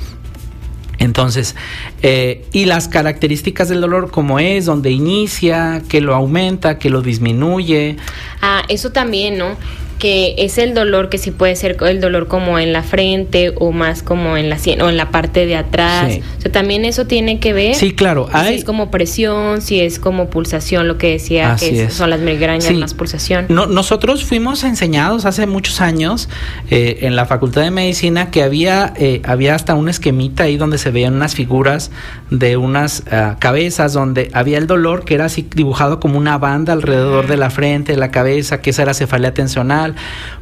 [1.00, 1.56] Entonces,
[2.02, 7.02] eh, y las características del dolor, como es, donde inicia, que lo aumenta, que lo
[7.02, 7.96] disminuye.
[8.42, 9.56] Ah, eso también, ¿no?
[10.00, 13.74] Que es el dolor que sí puede ser el dolor como en la frente o
[13.74, 16.20] más como en la sien o en la parte de atrás.
[16.38, 17.76] O sea, también eso tiene que ver.
[17.76, 18.30] Sí, claro.
[18.48, 22.72] Si es como presión, si es como pulsación, lo que decía que son las migrañas
[22.74, 23.46] más pulsación.
[23.50, 26.30] No, nosotros fuimos enseñados hace muchos años
[26.72, 30.78] eh, en la Facultad de Medicina que había, eh, había hasta un esquemita ahí donde
[30.78, 31.92] se veían unas figuras
[32.32, 36.72] de unas ah, cabezas donde había el dolor que era así dibujado como una banda
[36.72, 39.89] alrededor de la frente, de la cabeza, que esa era cefalea tensional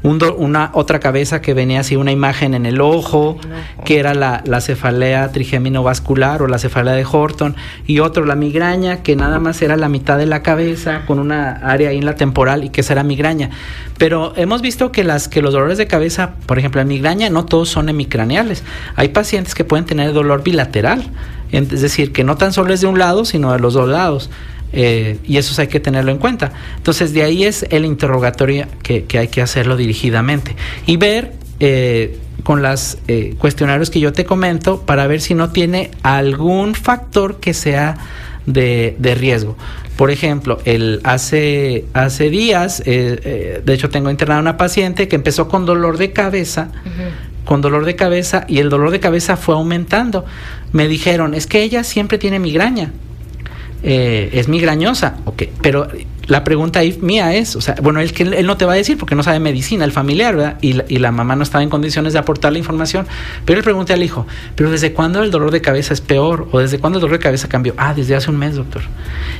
[0.03, 3.37] una otra cabeza que venía así una imagen en el ojo,
[3.85, 7.55] que era la, la cefalea trigeminovascular o la cefalea de Horton,
[7.85, 11.53] y otro la migraña, que nada más era la mitad de la cabeza con una
[11.63, 13.49] área ahí en la temporal y que esa era migraña.
[13.97, 17.45] Pero hemos visto que las que los dolores de cabeza, por ejemplo, la migraña, no
[17.45, 18.63] todos son hemicraneales.
[18.95, 21.03] Hay pacientes que pueden tener dolor bilateral,
[21.51, 24.29] es decir, que no tan solo es de un lado, sino de los dos lados.
[24.79, 26.51] Eh, y eso hay que tenerlo en cuenta.
[26.75, 32.61] Entonces, de ahí es el interrogatorio que, hay que hacerlo dirigidamente y ver eh, con
[32.61, 37.55] los eh, cuestionarios que yo te comento para ver si no tiene algún factor que
[37.55, 37.97] sea
[38.45, 39.57] de, riesgo.
[39.95, 45.65] Por ejemplo, el, hace, hace días, de hecho tengo internada una paciente que empezó con
[45.65, 46.69] dolor de cabeza,
[47.45, 50.23] con dolor de cabeza y el dolor de cabeza fue aumentando.
[50.71, 52.91] Me dijeron, es que ella siempre tiene migraña.
[53.83, 55.87] Eh, es migrañosa, ok, pero
[56.27, 58.97] la pregunta ahí mía es, o sea, bueno, él, él no te va a decir
[58.97, 60.57] porque no sabe medicina, el familiar, ¿verdad?
[60.61, 63.07] Y la, y la mamá no estaba en condiciones de aportar la información,
[63.45, 66.49] pero él pregunté al hijo, pero ¿desde cuándo el dolor de cabeza es peor?
[66.51, 67.73] ¿O desde cuándo el dolor de cabeza cambió?
[67.77, 68.81] Ah, desde hace un mes, doctor.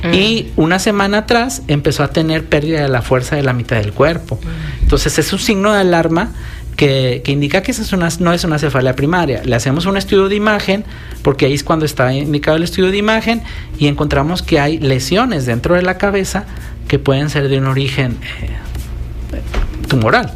[0.02, 0.14] Mm.
[0.14, 3.92] Y una semana atrás empezó a tener pérdida de la fuerza de la mitad del
[3.92, 4.36] cuerpo.
[4.42, 4.82] Mm.
[4.82, 6.30] Entonces es un signo de alarma
[6.78, 9.42] que, indica que esa es una, no es una cefalea primaria.
[9.44, 10.84] Le hacemos un estudio de imagen,
[11.22, 13.42] porque ahí es cuando está indicado el estudio de imagen,
[13.80, 16.44] y encontramos que hay lesiones dentro de la cabeza
[16.86, 18.12] que pueden ser de un origen
[18.42, 19.42] eh,
[19.88, 20.32] tumoral.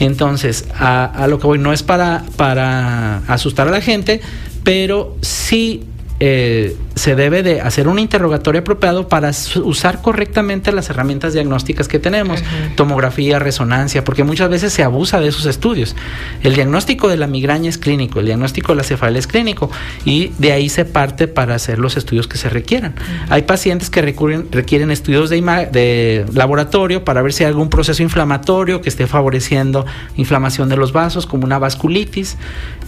[0.00, 4.20] Entonces, a, a, lo que voy no es para, para asustar a la gente,
[4.64, 5.84] pero sí
[6.26, 9.30] eh, se debe de hacer un interrogatorio apropiado para
[9.62, 12.42] usar correctamente las herramientas diagnósticas que tenemos,
[12.76, 15.94] tomografía, resonancia, porque muchas veces se abusa de esos estudios.
[16.42, 19.70] El diagnóstico de la migraña es clínico, el diagnóstico de la cefalea es clínico
[20.06, 22.94] y de ahí se parte para hacer los estudios que se requieran.
[23.28, 28.02] Hay pacientes que recurren, requieren estudios de, de laboratorio para ver si hay algún proceso
[28.02, 29.84] inflamatorio que esté favoreciendo
[30.16, 32.38] inflamación de los vasos, como una vasculitis.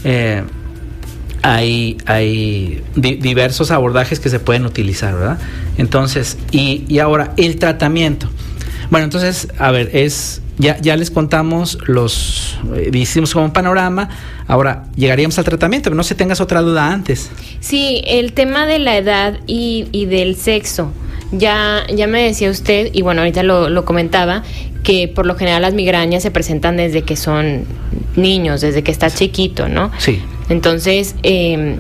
[0.05, 0.43] Eh,
[1.55, 5.39] hay, hay diversos abordajes que se pueden utilizar, ¿verdad?
[5.79, 8.29] Entonces, y, y ahora, el tratamiento.
[8.91, 14.09] Bueno, entonces, a ver, es ya, ya les contamos los, eh, hicimos como un panorama,
[14.49, 17.31] ahora llegaríamos al tratamiento, pero no se tengas otra duda antes.
[17.61, 20.91] Sí, el tema de la edad y, y del sexo,
[21.31, 24.43] ya, ya me decía usted, y bueno, ahorita lo, lo comentaba,
[24.83, 27.65] que por lo general las migrañas se presentan desde que son
[28.17, 29.91] niños, desde que está chiquito, ¿no?
[29.99, 30.21] Sí.
[30.49, 31.77] Entonces, eh,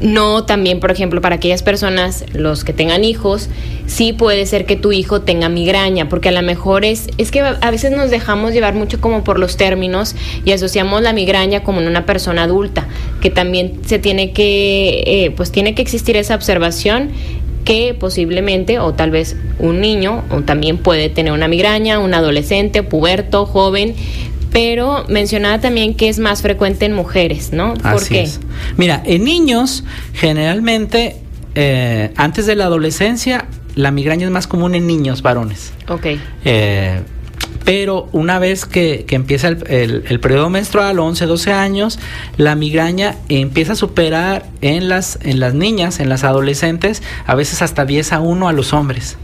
[0.00, 3.48] no también, por ejemplo, para aquellas personas, los que tengan hijos,
[3.86, 7.40] sí puede ser que tu hijo tenga migraña, porque a lo mejor es, es que
[7.40, 11.80] a veces nos dejamos llevar mucho como por los términos y asociamos la migraña como
[11.80, 12.88] en una persona adulta,
[13.20, 17.10] que también se tiene que, eh, pues tiene que existir esa observación
[17.64, 22.82] que posiblemente o tal vez un niño o también puede tener una migraña, un adolescente,
[22.82, 23.94] puberto, joven,
[24.52, 27.74] pero mencionaba también que es más frecuente en mujeres, ¿no?
[27.74, 28.28] ¿Por qué?
[28.76, 29.84] Mira, en niños
[30.14, 31.16] generalmente
[31.54, 35.72] eh, antes de la adolescencia la migraña es más común en niños varones.
[35.88, 36.06] Ok.
[36.44, 37.00] Eh,
[37.64, 41.98] pero una vez que, empieza el, el, periodo menstrual, 11, 12 años,
[42.36, 47.62] la migraña empieza a superar en las, en las niñas, en las adolescentes, a veces
[47.62, 49.18] hasta 10 a 1 a los hombres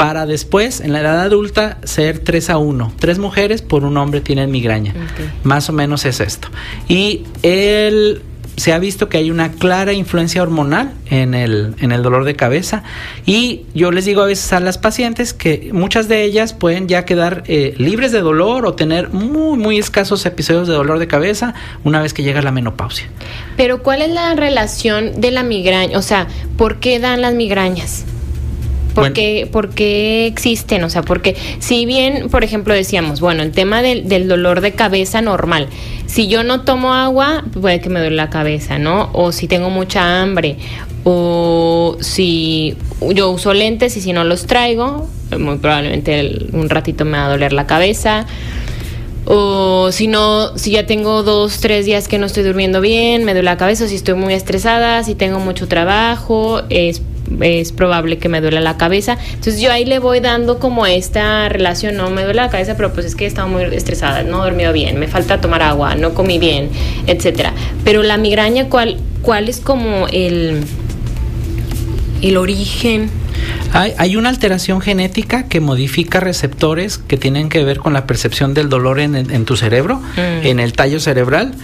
[0.00, 2.94] para después, en la edad adulta, ser 3 a 1.
[2.98, 4.94] Tres mujeres por un hombre tienen migraña.
[5.44, 6.48] Más o menos es esto.
[6.88, 8.22] Y él
[8.56, 12.34] se ha visto que hay una clara influencia hormonal en el, en el dolor de
[12.34, 12.82] cabeza
[13.26, 17.04] y yo les digo a veces a las pacientes que muchas de ellas pueden ya
[17.04, 21.52] quedar eh, libres de dolor o tener muy, muy escasos episodios de dolor de cabeza
[21.84, 23.06] una vez que llega la menopausia.
[23.58, 25.98] Pero ¿cuál es la relación de la migraña?
[25.98, 28.06] O sea, ¿por qué dan las migrañas?
[29.50, 30.84] ¿Por, qué, existen?
[30.84, 34.72] O sea, porque si bien, por ejemplo, decíamos, bueno, el tema del, del, dolor de
[34.72, 35.68] cabeza normal,
[36.06, 39.10] si yo no tomo agua, puede que me duele la cabeza, ¿no?
[39.12, 40.56] O si tengo mucha hambre,
[41.04, 42.76] o si
[43.14, 45.08] yo uso lentes y si no los traigo,
[45.38, 48.26] muy probablemente un ratito me va a doler la cabeza.
[49.26, 53.32] O si no, si ya tengo dos, tres días que no estoy durmiendo bien, me
[53.32, 57.02] duele la cabeza, si estoy muy estresada, si tengo mucho trabajo, es
[57.40, 59.18] es probable que me duele la cabeza.
[59.28, 62.92] Entonces yo ahí le voy dando como esta relación, no me duele la cabeza, pero
[62.92, 65.94] pues es que he estado muy estresada, no he dormido bien, me falta tomar agua,
[65.94, 66.70] no comí bien,
[67.06, 67.52] etcétera.
[67.84, 70.62] Pero la migraña, ¿cuál, cuál es como el,
[72.22, 73.10] el origen?
[73.72, 78.52] Hay, hay, una alteración genética que modifica receptores que tienen que ver con la percepción
[78.52, 80.46] del dolor en, en tu cerebro, mm.
[80.46, 81.54] en el tallo cerebral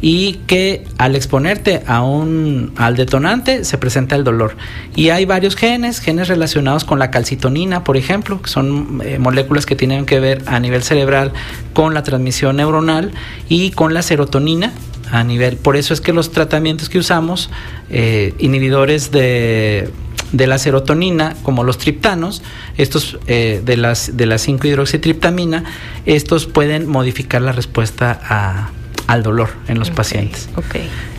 [0.00, 4.56] y que al exponerte a un al detonante se presenta el dolor.
[4.94, 9.66] Y hay varios genes, genes relacionados con la calcitonina, por ejemplo, que son eh, moléculas
[9.66, 11.32] que tienen que ver a nivel cerebral
[11.72, 13.12] con la transmisión neuronal
[13.48, 14.72] y con la serotonina
[15.10, 15.56] a nivel.
[15.56, 17.50] Por eso es que los tratamientos que usamos,
[17.90, 19.90] eh, inhibidores de
[20.32, 22.42] de la serotonina, como los triptanos,
[22.76, 25.64] estos eh, de las de la 5-hidroxitriptamina,
[26.04, 28.70] estos pueden modificar la respuesta a,
[29.06, 30.48] al dolor en los pacientes.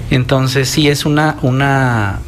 [0.10, 2.20] Entonces sí es una, una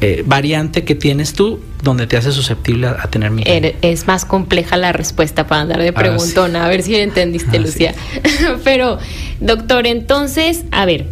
[0.00, 3.72] eh, variante que tienes tú donde te hace susceptible a, tener migraña.
[3.82, 7.60] Es más compleja la respuesta para andar de ah, preguntona, a ver si entendiste, ah,
[7.60, 7.94] Lucía.
[8.64, 8.98] Pero,
[9.40, 11.06] doctor, entonces, a ver,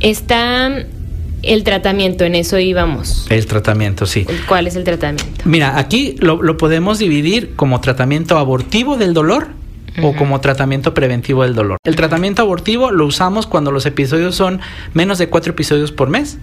[0.00, 0.84] está
[1.42, 3.26] el tratamiento, en eso íbamos.
[3.30, 4.26] El tratamiento, sí.
[4.48, 5.24] ¿Cuál es el tratamiento?
[5.44, 9.48] Mira, aquí lo, lo podemos dividir como tratamiento abortivo del dolor
[10.02, 11.78] o como tratamiento preventivo del dolor.
[11.84, 14.60] El tratamiento abortivo lo usamos cuando los episodios son
[14.94, 16.38] menos de cuatro episodios por mes.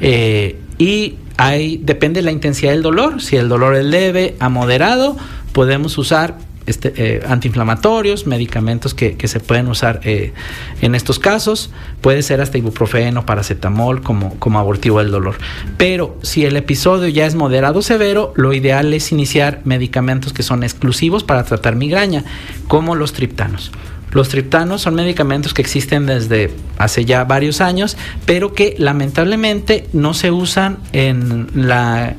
[0.00, 3.20] Eh, y hay, depende de la intensidad del dolor.
[3.22, 5.16] Si el dolor es leve a moderado,
[5.52, 6.36] podemos usar
[6.68, 10.32] este, eh, antiinflamatorios, medicamentos que, se pueden usar eh,
[10.80, 11.70] en estos casos.
[12.00, 15.36] Puede ser hasta ibuprofeno, paracetamol como, como abortivo del dolor.
[15.76, 20.42] Pero si el episodio ya es moderado o severo, lo ideal es iniciar medicamentos que
[20.42, 22.24] son exclusivos para tratar migraña,
[22.68, 23.72] como los triptanos.
[24.10, 30.14] Los triptanos son medicamentos que existen desde hace ya varios años, pero que lamentablemente no
[30.14, 32.14] se usan en la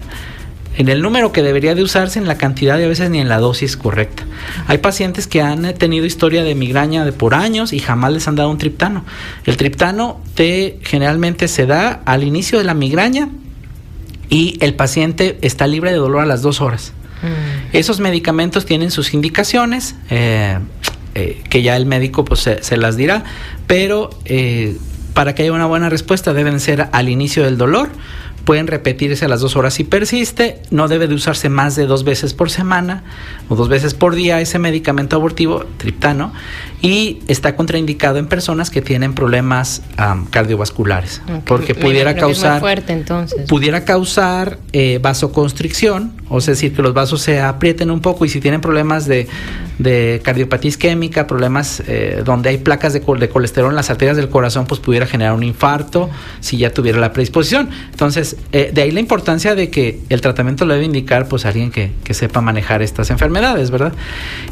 [0.78, 3.30] en el número que debería de usarse, en la cantidad y a veces ni en
[3.30, 4.24] la dosis correcta.
[4.68, 8.36] Hay pacientes que han tenido historia de migraña de por años y jamás les han
[8.36, 9.04] dado un triptano.
[9.46, 13.30] El triptano te generalmente se da al inicio de la migraña
[14.30, 16.94] y el paciente está libre de dolor a las dos horas.
[17.22, 17.76] Mm.
[17.76, 20.60] Esos medicamentos tienen sus indicaciones, eh,
[21.16, 23.24] eh, que ya el médico pues, se, las dirá,
[23.68, 24.78] pero eh,
[25.14, 27.90] para que haya una buena respuesta deben ser al inicio del dolor
[28.46, 32.04] pueden repetirse a las dos horas si persiste, no debe de usarse más de dos
[32.04, 33.04] veces por semana
[33.48, 36.34] o dos veces por día ese medicamento abortivo, triptano,
[36.82, 39.82] y está contraindicado en personas que tienen problemas
[40.30, 42.62] cardiovasculares, porque pudiera causar,
[43.48, 48.30] pudiera causar eh, vasoconstricción, o sea, decir que los vasos se aprieten un poco y
[48.30, 49.28] si tienen problemas de,
[49.80, 54.66] de cardiopatía isquémica, problemas eh, donde hay placas de, colesterol en las arterias del corazón,
[54.68, 57.70] pues pudiera generar un infarto si ya tuviera la predisposición.
[57.90, 61.72] Entonces, eh, de ahí la importancia de que el tratamiento lo debe indicar pues alguien
[61.72, 63.94] que, sepa manejar estas enfermedades, ¿verdad?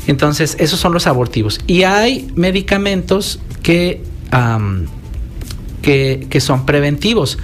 [0.06, 1.60] Entonces, esos son los abortivos.
[1.68, 4.02] Y hay medicamentos que,
[5.82, 7.38] que, que son preventivos.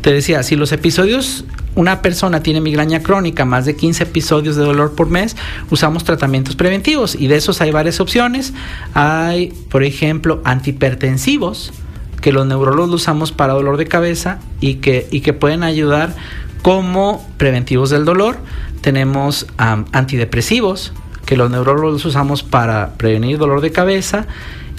[0.00, 1.44] Te decía, si los episodios
[1.76, 5.36] una persona tiene migraña crónica, más de 15 episodios de dolor por mes,
[5.70, 8.54] usamos tratamientos preventivos y de esos hay varias opciones.
[8.94, 11.72] Hay, por ejemplo, antihipertensivos,
[12.20, 16.16] que los neurólogos usamos para dolor de cabeza y que, y que pueden ayudar
[16.62, 18.38] como preventivos del dolor.
[18.80, 20.92] Tenemos antidepresivos,
[21.26, 24.26] que los neurólogos usamos para prevenir dolor de cabeza.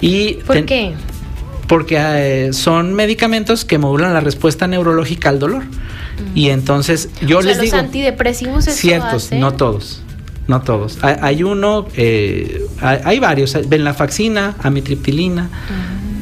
[0.00, 0.94] Y ¿Por qué?
[1.68, 5.62] Porque eh, son medicamentos que modulan la respuesta neurológica al dolor.
[6.34, 7.76] Y entonces yo les digo...
[7.76, 10.02] Los antidepresivos Ciertos, no todos.
[10.46, 10.98] No todos.
[11.02, 13.56] Hay, uno, eh, hay, varios.
[13.68, 15.50] Venlafaxina, amitriptilina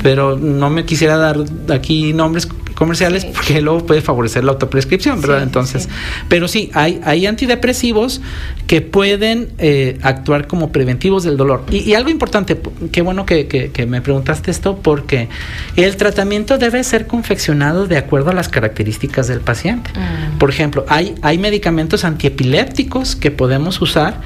[0.07, 1.37] pero no me quisiera dar
[1.69, 5.43] aquí nombres comerciales porque luego puede favorecer la autoprescripción, ¿verdad?
[5.43, 5.89] Entonces,
[6.29, 8.21] pero sí, hay, hay antidepresivos
[8.69, 11.65] que pueden eh, actuar como preventivos del dolor.
[11.71, 12.61] Y, algo importante,
[12.93, 15.29] qué bueno que, me preguntaste esto, porque
[15.77, 19.91] el tratamiento debe ser confeccionado de acuerdo a las características del paciente.
[19.91, 20.39] Mm.
[20.39, 24.21] Por ejemplo, hay, hay medicamentos antiepilépticos que podemos usar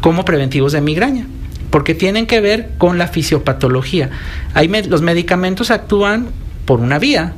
[0.00, 1.26] como preventivos de migraña
[1.70, 4.10] porque tienen que ver con la fisiopatología.
[4.52, 6.28] Hay los medicamentos actúan
[6.66, 7.34] por una vía,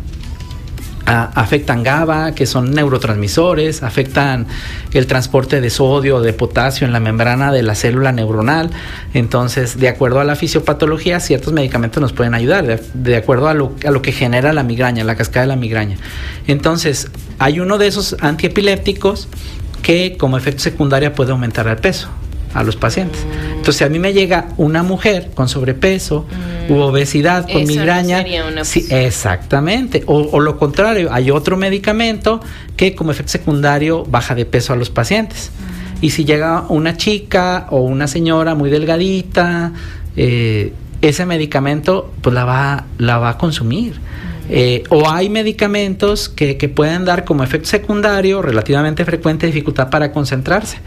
[1.07, 4.47] afectan GABA, que son neurotransmisores, afectan
[4.93, 8.71] el transporte de sodio, de potasio en la membrana de la célula neuronal.
[9.15, 13.73] Entonces, de acuerdo a la fisiopatología, ciertos medicamentos nos pueden ayudar, de, acuerdo a lo,
[13.87, 15.97] a lo, que genera la migraña, la cascada de la migraña.
[16.47, 19.29] Entonces, hay uno de esos antiepilépticos
[19.83, 22.09] que como efecto secundario puede aumentar el peso
[22.57, 23.25] a los pacientes.
[23.55, 26.27] Entonces, a mí me llega una mujer con sobrepeso
[26.69, 26.81] u mm.
[26.81, 28.25] obesidad con migraña.
[28.63, 30.03] sí, exactamente.
[30.07, 32.41] O, lo contrario, hay otro medicamento
[32.77, 35.51] que como efecto secundario baja de peso a los pacientes.
[35.51, 36.05] Mm.
[36.05, 39.73] Y si llega una chica o una señora muy delgadita,
[40.17, 43.95] eh, ese medicamento pues la va, la va a consumir.
[43.95, 44.49] Mm.
[44.49, 50.11] Eh, o hay medicamentos que, que pueden dar como efecto secundario relativamente frecuente dificultad para
[50.13, 50.79] concentrarse.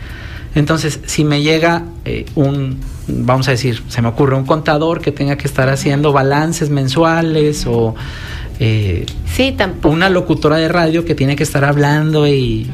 [0.56, 5.12] Entonces, si me llega eh, un, vamos a decir, se me ocurre un contador que
[5.12, 7.96] tenga que estar haciendo balances mensuales o
[8.62, 9.94] eh, sí, tampoco.
[9.94, 12.70] una locutora de radio que tiene que estar hablando y,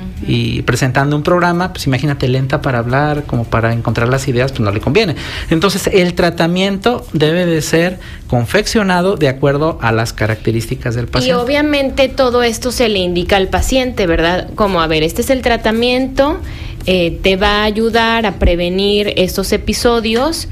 [0.65, 4.71] presentando un programa, pues imagínate lenta para hablar, como para encontrar las ideas, pues no
[4.71, 5.15] le conviene.
[5.51, 11.39] Entonces, el tratamiento debe de ser confeccionado de acuerdo a las características del paciente.
[11.39, 14.49] Y obviamente todo esto se le indica al paciente, ¿verdad?
[14.55, 16.39] Como, a ver, este es el tratamiento,
[16.87, 20.47] eh, te va a ayudar a prevenir estos episodios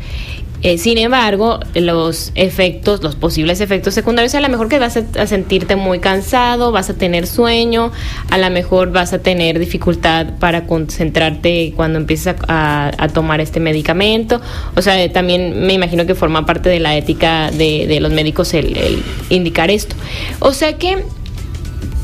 [0.63, 5.27] eh, sin embargo, los efectos, los posibles efectos secundarios, a lo mejor que vas a,
[5.27, 7.91] sentirte muy cansado, vas a tener sueño,
[8.29, 14.39] a lo mejor vas a tener dificultad para concentrarte cuando empieces a, tomar este medicamento.
[14.77, 18.77] O sea, también me imagino que forma parte de la ética de, los médicos el,
[18.77, 19.97] el indicar esto.
[20.39, 21.03] O sea que,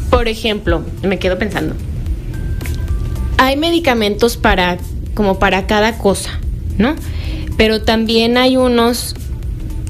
[0.09, 1.75] por ejemplo, me quedo pensando,
[3.37, 4.77] hay medicamentos para,
[5.13, 6.41] como para cada cosa,
[6.77, 6.95] ¿no?
[7.59, 9.15] Pero también hay unos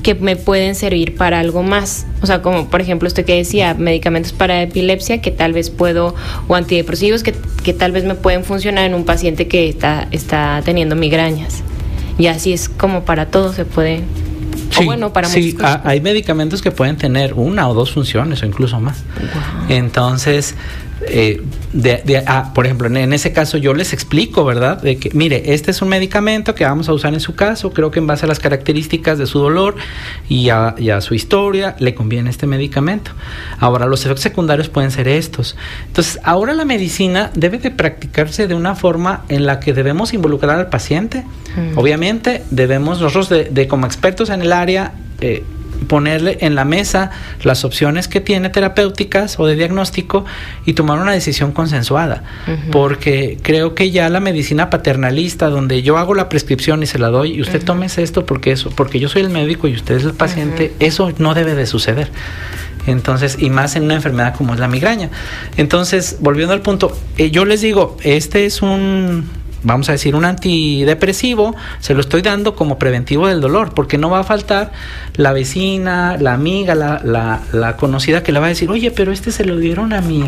[0.02, 2.08] que me pueden servir para algo más.
[2.20, 6.16] O sea, como por ejemplo usted que decía, medicamentos para epilepsia que tal vez puedo,
[6.48, 10.64] o antidepresivos que, que tal vez me pueden funcionar en un paciente que está, está
[10.66, 11.62] teniendo migrañas.
[12.18, 14.02] Y así es como para todo se puede.
[14.72, 18.80] Sí, bueno, para sí hay medicamentos que pueden tener una o dos funciones o incluso
[18.80, 19.04] más.
[19.70, 20.56] Entonces,
[21.08, 21.41] eh,
[21.72, 24.82] de, ah, por ejemplo, en, ese caso yo les explico, ¿verdad?
[24.82, 27.91] De que, mire, este es un medicamento que vamos a usar en su caso, creo
[27.91, 29.76] que en base a las características de su dolor
[30.28, 33.12] y a, su historia, le conviene este medicamento.
[33.60, 35.56] Ahora, los efectos secundarios pueden ser estos.
[35.88, 40.60] Entonces, ahora la medicina debe de practicarse de una forma en la que debemos involucrar
[40.60, 41.24] al paciente.
[41.56, 41.78] Mm.
[41.78, 45.43] Obviamente, debemos nosotros de, como expertos en el área, eh,
[45.88, 47.12] ponerle en la mesa
[47.44, 50.26] las opciones que tiene terapéuticas o de diagnóstico
[50.66, 52.24] y tomar una decisión consensuada.
[52.72, 57.10] Porque creo que ya la medicina paternalista, donde yo hago la prescripción y se la
[57.10, 60.04] doy, y usted tómese esto porque eso, porque yo soy el médico y usted es
[60.04, 62.12] el paciente, eso no debe de suceder.
[62.88, 65.10] Entonces, y más en una enfermedad como es la migraña.
[65.58, 69.30] Entonces, volviendo al punto, eh, yo les digo, este es un
[69.64, 74.10] vamos a decir, un antidepresivo, se lo estoy dando como preventivo del dolor, porque no
[74.10, 74.72] va a faltar
[75.16, 79.12] la vecina, la amiga, la, la, la conocida que le va a decir, oye, pero
[79.12, 80.24] este se lo dieron a mi,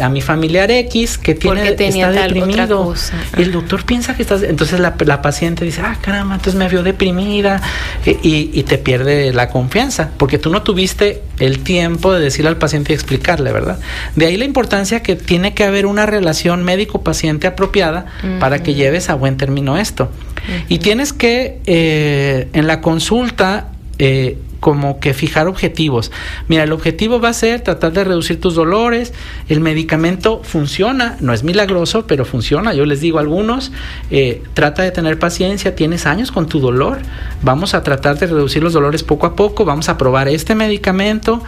[0.00, 2.94] a mi familiar X que tiene, está deprimido.
[3.36, 6.68] Y el doctor piensa que estás, entonces la, la, paciente dice, ah, caramba, entonces me
[6.68, 7.60] vio deprimida
[8.04, 12.48] e, y, y te pierde la confianza, porque tú no tuviste el tiempo de decirle
[12.48, 13.78] al paciente y explicarle, ¿verdad?
[14.14, 18.06] De ahí la importancia que tiene que haber una relación médico-paciente apropiada
[18.40, 20.10] para que lleves a buen término esto.
[20.68, 26.10] Y tienes que, eh, en la consulta, eh, como que fijar objetivos.
[26.48, 29.12] Mira, el objetivo va a ser tratar de reducir tus dolores.
[29.48, 32.74] El medicamento funciona, no es milagroso, pero funciona.
[32.74, 33.70] Yo les digo a algunos,
[34.10, 36.98] eh, trata de tener paciencia, tienes años con tu dolor.
[37.42, 39.64] Vamos a tratar de reducir los dolores poco a poco.
[39.64, 41.42] Vamos a probar este medicamento.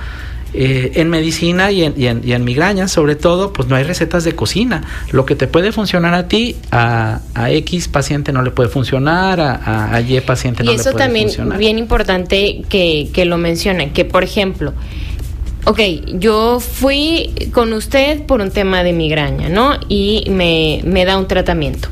[0.55, 4.83] Eh, en medicina y en, migrañas, sobre todo, pues no hay recetas de cocina.
[5.13, 7.21] Lo que te puede funcionar a ti, a,
[7.51, 11.11] X paciente no le puede funcionar, a, Y paciente no le puede funcionar.
[11.17, 14.73] Y eso también bien importante que, que lo mencionen, que por ejemplo,
[15.67, 15.81] ok,
[16.15, 19.79] yo fui con usted por un tema de migraña, ¿no?
[19.89, 21.89] Y me, me da un tratamiento.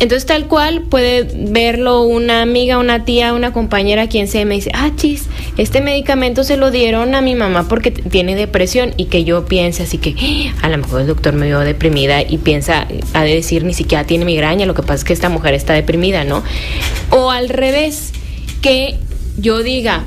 [0.00, 4.70] Entonces, tal cual puede verlo una amiga, una tía, una compañera, quien sea, me dice,
[4.74, 5.26] ah, chis,
[5.56, 9.82] este medicamento se lo dieron a mi mamá porque tiene depresión y que yo piense
[9.82, 10.14] así que
[10.62, 14.04] ah, a lo mejor el doctor me vio deprimida y piensa, a decir, ni siquiera
[14.04, 16.44] tiene migraña, lo que pasa es que esta mujer está deprimida, ¿no?
[17.10, 18.12] O al revés,
[18.62, 18.96] que
[19.36, 20.04] yo diga,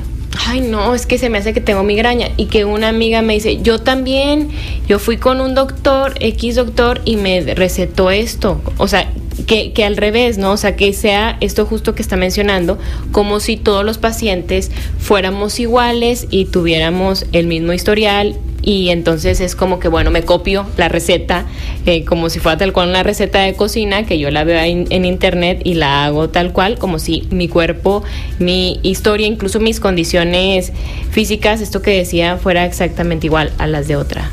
[0.48, 3.34] ay no, es que se me hace que tengo migraña y que una amiga me
[3.34, 4.50] dice, yo también,
[4.88, 8.62] yo fui con un doctor, X doctor, y me recetó esto.
[8.78, 9.12] O sea,
[9.48, 10.52] que, que, al revés, ¿no?
[10.52, 12.78] O sea, que sea esto justo que está mencionando,
[13.12, 19.56] como si todos los pacientes fuéramos iguales y tuviéramos el mismo historial y entonces es
[19.56, 21.46] como que, bueno, me copio la receta
[21.86, 25.06] eh, como si fuera tal cual una receta de cocina, que yo la veo en,
[25.06, 28.04] internet y la hago tal cual, como si mi cuerpo,
[28.40, 30.72] mi historia, incluso mis condiciones
[31.10, 34.32] físicas, esto que decía, fuera exactamente igual a las de otra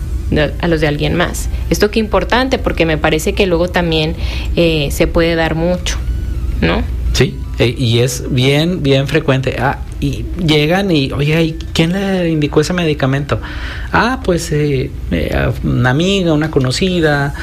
[0.60, 1.48] a los de alguien más.
[1.70, 4.14] Esto que importante porque me parece que luego también
[4.56, 5.96] eh, se puede dar mucho,
[6.60, 6.82] ¿no?
[7.12, 9.56] Sí, e, y es bien, bien frecuente.
[9.58, 13.40] Ah, y llegan y, oye, ¿y quién le indicó ese medicamento?
[13.92, 17.34] Ah, pues eh, eh, una amiga, una conocida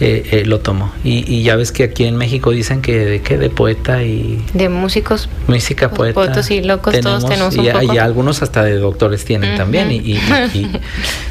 [0.00, 0.92] eh, lo tomó.
[1.02, 4.44] Y, ya ves que aquí en México dicen que de, que de poeta y...
[4.52, 5.28] De músicos.
[5.46, 6.14] Música poeta.
[6.14, 10.18] Poetos y locos todos tenemos un y, y, algunos hasta de doctores tienen también y,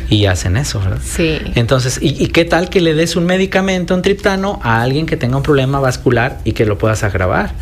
[0.09, 0.99] y, hacen eso, ¿verdad?
[1.03, 1.39] Sí.
[1.55, 5.37] Entonces, ¿y, qué tal que le des un medicamento, un triptano, a alguien que tenga
[5.37, 7.53] un problema vascular y que lo puedas agravar?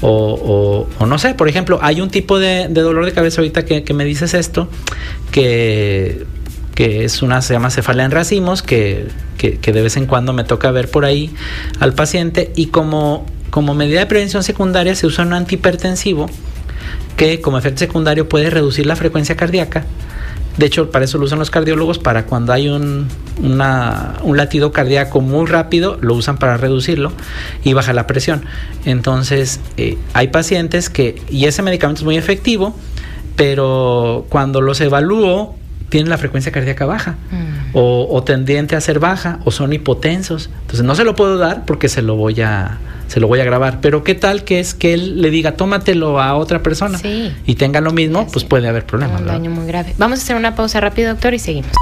[0.00, 3.94] O, o, no sé, por ejemplo, hay un tipo de, dolor de cabeza ahorita que,
[3.94, 4.68] me dices esto,
[5.30, 6.24] que
[6.74, 9.06] que es una, se llama cefalea en racimos, que,
[9.36, 11.30] que, que, de vez en cuando me toca ver por ahí
[11.80, 16.30] al paciente y como, como medida de prevención secundaria se usa un antihipertensivo
[17.18, 19.84] que como efecto secundario puede reducir la frecuencia cardíaca
[20.56, 23.08] de hecho, para eso lo usan los cardiólogos, para cuando hay un,
[23.40, 27.12] un latido cardíaco muy rápido, lo usan para reducirlo
[27.64, 28.44] y baja la presión.
[28.84, 32.74] Entonces, eh, hay pacientes que, y ese medicamento es muy efectivo,
[33.36, 35.56] pero cuando los evalúo,
[35.92, 37.76] tienen la frecuencia cardíaca baja mm.
[37.76, 40.48] o, o, tendiente a ser baja o son hipotensos.
[40.62, 42.78] Entonces no se lo puedo dar porque se lo voy a
[43.08, 43.80] se lo voy a grabar.
[43.82, 46.98] Pero qué tal que es que él le diga, tómatelo a otra persona
[47.44, 49.20] y tenga lo mismo, pues puede haber problemas.
[49.20, 49.94] Un daño muy grave.
[49.98, 51.72] Vamos a hacer una pausa rápida, doctor, y seguimos.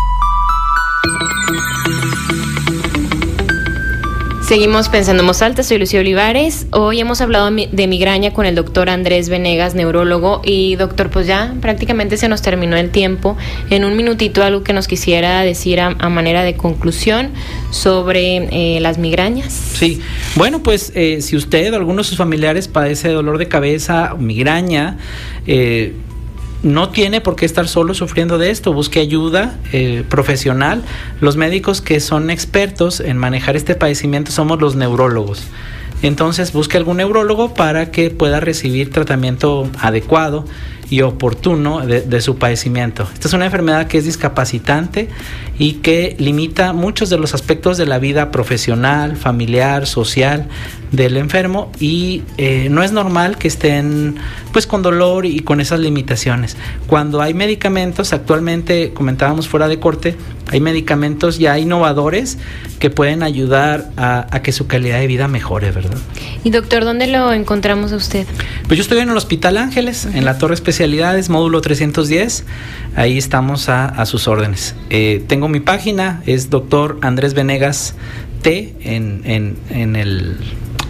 [4.50, 6.66] Seguimos pensando en voz soy Lucía Olivares.
[6.72, 10.42] Hoy hemos hablado de migraña con el doctor Andrés Venegas, neurólogo.
[10.44, 13.36] Y doctor, pues ya prácticamente se nos terminó el tiempo.
[13.70, 17.30] En un minutito algo que nos quisiera decir a, manera de conclusión
[17.70, 19.52] sobre eh, las migrañas.
[19.52, 20.00] Sí,
[20.34, 24.98] bueno, pues eh, si usted o alguno de sus familiares padece dolor de cabeza, migraña,
[25.46, 25.94] eh,
[26.62, 30.82] no tiene por qué estar solo sufriendo de esto, busque ayuda eh, profesional.
[31.20, 35.42] Los médicos que son expertos en manejar este padecimiento somos los neurólogos.
[36.02, 40.46] Entonces busque algún neurólogo para que pueda recibir tratamiento adecuado
[40.88, 43.08] y oportuno de, su padecimiento.
[43.14, 45.08] Esta es una enfermedad que es discapacitante
[45.56, 50.48] y que limita muchos de los aspectos de la vida profesional, familiar, social
[50.92, 54.16] del enfermo y eh, no es normal que estén
[54.52, 56.56] pues con dolor y con esas limitaciones.
[56.86, 60.16] Cuando hay medicamentos, actualmente comentábamos fuera de corte,
[60.50, 62.38] hay medicamentos ya innovadores
[62.80, 65.98] que pueden ayudar a, que su calidad de vida mejore, ¿verdad?
[66.42, 68.26] Y doctor, ¿dónde lo encontramos a usted?
[68.66, 72.44] Pues yo estoy en el Hospital Ángeles, en la Torre Especialidades, módulo 310.
[72.96, 74.74] Ahí estamos a, sus órdenes.
[74.88, 77.94] Eh, tengo mi página, es doctor Andrés Venegas
[78.42, 80.36] T en, en, en el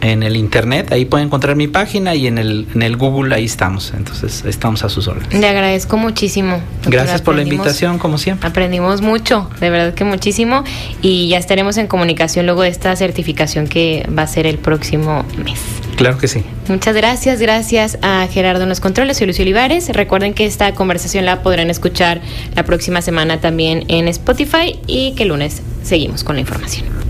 [0.00, 3.44] en el internet, ahí pueden encontrar mi página y en el, en el Google ahí
[3.44, 5.38] estamos, entonces estamos a sus órdenes.
[5.38, 6.60] Le agradezco muchísimo.
[6.86, 8.48] Gracias por la invitación, como siempre.
[8.48, 10.64] Aprendimos mucho, de verdad que muchísimo,
[11.02, 15.24] y ya estaremos en comunicación luego de esta certificación que va a ser el próximo
[15.44, 15.60] mes.
[15.96, 16.42] Claro que sí.
[16.68, 19.90] Muchas gracias, gracias a Gerardo en los controles y Lucio Olivares.
[19.90, 22.22] Recuerden que esta conversación la podrán escuchar
[22.54, 27.09] la próxima semana también en Spotify y que el lunes seguimos con la información.